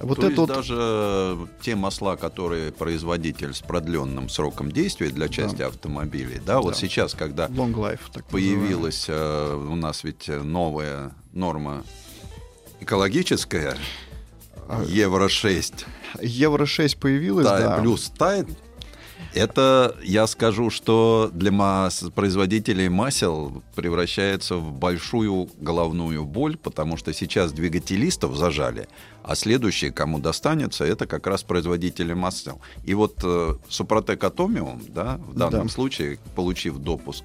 Вот 0.00 0.16
То 0.20 0.22
это 0.22 0.26
есть 0.28 0.38
вот 0.38 0.48
даже 0.48 1.48
те 1.60 1.74
масла, 1.74 2.14
которые 2.16 2.70
производитель 2.72 3.52
с 3.52 3.60
продленным 3.60 4.28
сроком 4.28 4.70
действия 4.70 5.08
для 5.10 5.28
части 5.28 5.62
автомобилей, 5.62 6.40
да, 6.44 6.60
вот 6.60 6.74
Да. 6.74 6.78
сейчас, 6.78 7.14
когда 7.14 7.48
long 7.48 7.74
life 7.74 8.00
так 8.12 8.24
появилась 8.26 9.06
э, 9.08 9.54
у 9.54 9.74
нас 9.74 10.04
ведь 10.04 10.28
э, 10.28 10.40
новая 10.40 11.12
норма 11.32 11.84
экологическая, 12.80 13.76
А, 14.68 14.84
Евро 14.86 15.28
6, 15.28 15.72
называемый. 16.14 16.28
Евро 16.38 16.66
6 16.66 16.96
появилось, 16.98 17.46
да, 17.46 17.58
да. 17.58 17.78
плюс 17.80 18.10
тает, 18.16 18.46
это, 19.34 19.96
я 20.02 20.26
скажу, 20.26 20.70
что 20.70 21.30
для 21.32 21.50
мас- 21.52 22.04
производителей 22.14 22.88
масел 22.88 23.62
превращается 23.74 24.56
в 24.56 24.72
большую 24.72 25.48
головную 25.60 26.24
боль, 26.24 26.56
потому 26.56 26.96
что 26.96 27.12
сейчас 27.12 27.52
двигателистов 27.52 28.36
зажали, 28.36 28.88
а 29.22 29.34
следующие, 29.34 29.92
кому 29.92 30.18
достанется, 30.18 30.84
это 30.84 31.06
как 31.06 31.26
раз 31.26 31.42
производители 31.42 32.14
масел. 32.14 32.60
И 32.84 32.94
вот 32.94 33.20
э, 33.22 33.54
Супротек 33.68 34.22
Атомиум, 34.24 34.80
да, 34.88 35.18
в 35.28 35.34
данном 35.34 35.66
Да. 35.66 35.72
случае, 35.72 36.18
получив 36.34 36.78
допуск 36.78 37.24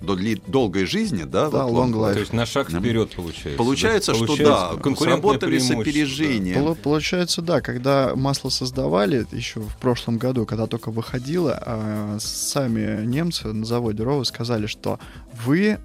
до 0.00 0.14
дли- 0.14 0.40
долгой 0.46 0.86
жизни, 0.86 1.24
да, 1.24 1.50
Да, 1.50 1.66
вот 1.66 1.86
long 1.88 1.92
life. 1.92 2.14
То 2.14 2.20
есть 2.20 2.32
на 2.32 2.46
шаг 2.46 2.70
вперед 2.70 3.10
получается. 3.14 3.58
Получается, 3.58 4.12
да? 4.12 4.18
что 4.18 4.26
Получается 4.26 4.80
да, 4.84 4.94
сработали 4.96 5.58
с 5.58 5.70
опережением. 5.70 6.54
Полу- 6.62 6.74
Получается, 6.76 7.42
да, 7.42 7.60
когда 7.60 8.14
масло 8.14 8.48
создавали 8.48 9.26
еще 9.32 9.60
в 9.60 9.76
прошлом 9.78 10.18
году, 10.18 10.46
когда 10.46 10.66
только 10.66 10.90
выходило, 10.90 11.60
а, 11.60 12.16
сами 12.20 13.04
немцы 13.04 13.48
на 13.52 13.64
заводе 13.64 14.02
Рова 14.02 14.22
сказали, 14.24 14.66
что 14.66 14.98
вы 15.44 15.78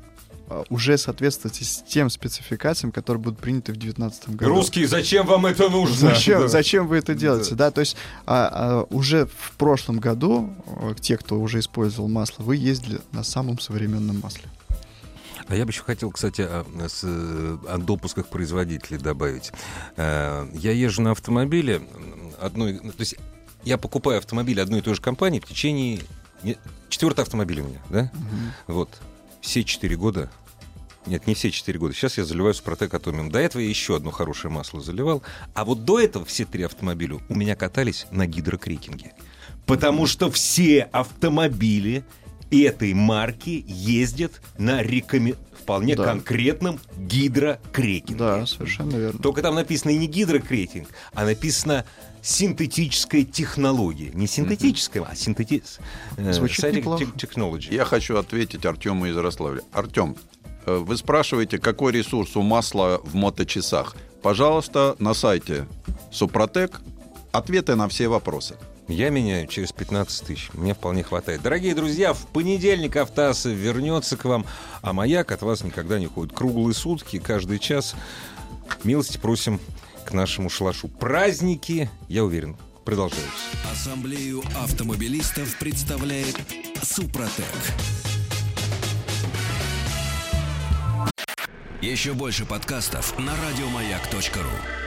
уже 0.70 0.98
соответствуете 0.98 1.64
с 1.64 1.84
тем 1.84 2.10
спецификациям, 2.10 2.92
которые 2.92 3.22
будут 3.22 3.40
приняты 3.40 3.72
в 3.72 3.78
2019 3.78 4.24
да. 4.28 4.34
году. 4.34 4.56
Русские, 4.56 4.88
зачем 4.88 5.26
вам 5.26 5.46
это 5.46 5.70
нужно? 5.70 5.96
Зачем, 5.96 6.42
Да. 6.42 6.48
зачем 6.48 6.88
вы 6.88 6.98
это 6.98 7.16
делаете? 7.16 7.56
Да, 7.56 7.72
то 7.72 7.82
есть 7.82 7.96
а, 8.26 8.50
а, 8.52 8.88
уже 8.90 9.26
в 9.26 9.54
прошлом 9.58 10.00
году 10.00 10.54
а, 10.68 10.94
те, 10.96 11.18
кто 11.18 11.40
уже 11.40 11.60
использовал 11.60 12.10
масло, 12.10 12.44
вы 12.44 12.58
ездили 12.58 13.00
на 13.12 13.24
самом 13.24 13.60
современном 13.60 14.20
масле. 14.20 14.44
А 15.48 15.56
я 15.56 15.66
бы 15.66 15.72
еще 15.72 15.84
хотел, 15.84 16.12
кстати, 16.12 16.42
о, 16.42 16.66
с, 16.88 17.02
э, 17.04 17.58
о 17.68 17.78
допусках 17.78 18.28
производителей 18.28 18.98
добавить. 18.98 19.52
Э, 19.98 20.48
Я 20.54 20.72
езжу 20.72 21.02
на 21.02 21.12
автомобиле 21.12 21.82
одной... 22.40 22.80
ну, 22.82 22.92
То 22.92 23.02
есть 23.02 23.16
я 23.64 23.78
покупаю 23.78 24.20
автомобиль 24.20 24.62
одной 24.62 24.80
и 24.80 24.82
той 24.82 24.96
же 24.96 25.02
компании 25.02 25.40
в 25.40 25.46
течение... 25.46 26.00
Четвертый 26.90 27.22
автомобиль 27.22 27.62
у 27.62 27.66
меня, 27.66 27.80
да? 27.90 28.12
Вот. 28.68 28.90
Все 29.44 29.64
четыре 29.66 29.98
года... 29.98 30.32
Нет, 31.06 31.28
не 31.28 31.34
все 31.34 31.52
четыре 31.52 31.78
года. 31.78 31.94
Сейчас 31.94 32.18
я 32.18 32.24
заливаю 32.24 32.54
Супротек 32.54 32.94
Атомиум. 32.94 33.30
До 33.30 33.38
этого 33.38 33.62
я 33.62 33.68
еще 33.68 33.98
одно 33.98 34.10
хорошее 34.10 34.54
масло 34.54 34.80
заливал. 34.80 35.22
А 35.54 35.66
вот 35.66 35.84
до 35.84 36.00
этого 36.00 36.24
все 36.24 36.46
три 36.46 36.64
автомобиля 36.64 37.20
у 37.28 37.36
меня 37.36 37.58
катались 37.58 38.08
на 38.10 38.26
гидрокрекинге. 38.26 39.12
Потому 39.66 40.08
что 40.08 40.32
все 40.32 40.84
автомобили 40.84 42.06
этой 42.52 42.94
марки 42.94 43.66
ездят 43.68 44.42
на 44.58 44.82
рекоме... 44.82 45.36
вполне 45.62 45.98
Да. 45.98 46.06
конкретном 46.06 46.80
гидрокрекинге. 46.98 48.16
Да, 48.16 48.46
совершенно 48.46 48.96
верно. 48.96 49.20
Только 49.20 49.42
там 49.42 49.56
написано 49.56 49.92
не 49.92 50.08
гидрокрейтинг, 50.08 50.88
а 51.14 51.26
написано 51.26 51.86
синтетическая 52.24 53.24
технология. 53.24 54.12
Не 54.14 54.28
синтетическая, 54.28 55.04
а 55.04 55.16
синтетическая. 55.16 55.86
Звучит 56.32 56.74
неплохо. 56.74 57.04
technology. 57.04 57.74
Я 57.74 57.86
хочу 57.86 58.18
ответить 58.18 58.66
Артему 58.66 59.06
из 59.06 59.16
Ярославля. 59.16 59.62
Артем, 59.74 60.16
э, 60.66 60.74
вы 60.76 60.98
спрашиваете, 60.98 61.60
какой 61.60 61.92
ресурс 61.92 62.36
у 62.38 62.42
масла 62.42 63.02
в 63.04 63.14
моточасах? 63.14 63.96
Пожалуйста, 64.22 64.96
на 65.00 65.14
сайте 65.14 65.68
Супротек 66.12 66.80
ответы 67.34 67.76
на 67.76 67.90
все 67.90 68.08
вопросы. 68.08 68.56
Я 68.88 69.10
меняю 69.10 69.48
через 69.48 69.74
15 69.74 70.28
тысяч. 70.28 70.50
Мне 70.54 70.74
вполне 70.74 71.04
хватает. 71.04 71.42
Дорогие 71.42 71.76
друзья, 71.76 72.14
в 72.14 72.28
понедельник 72.28 72.96
Автоаса 72.96 73.50
вернется 73.50 74.16
к 74.16 74.24
вам, 74.24 74.46
а 74.82 74.94
маяк 74.94 75.32
от 75.32 75.42
вас 75.42 75.64
никогда 75.64 76.00
не 76.00 76.08
уходит. 76.08 76.34
Круглые 76.34 76.74
сутки, 76.74 77.20
каждый 77.20 77.60
час. 77.60 77.96
Милости 78.84 79.18
просим 79.18 79.60
нашему 80.14 80.50
шалашу. 80.50 80.88
Праздники, 80.88 81.90
я 82.08 82.24
уверен, 82.24 82.58
продолжаются. 82.86 83.32
Ассамблею 83.72 84.44
автомобилистов 84.56 85.58
представляет 85.60 86.38
Супротек. 86.82 87.46
Еще 91.82 92.14
больше 92.14 92.46
подкастов 92.46 93.18
на 93.20 93.34
радиомаяк.ру. 93.36 94.83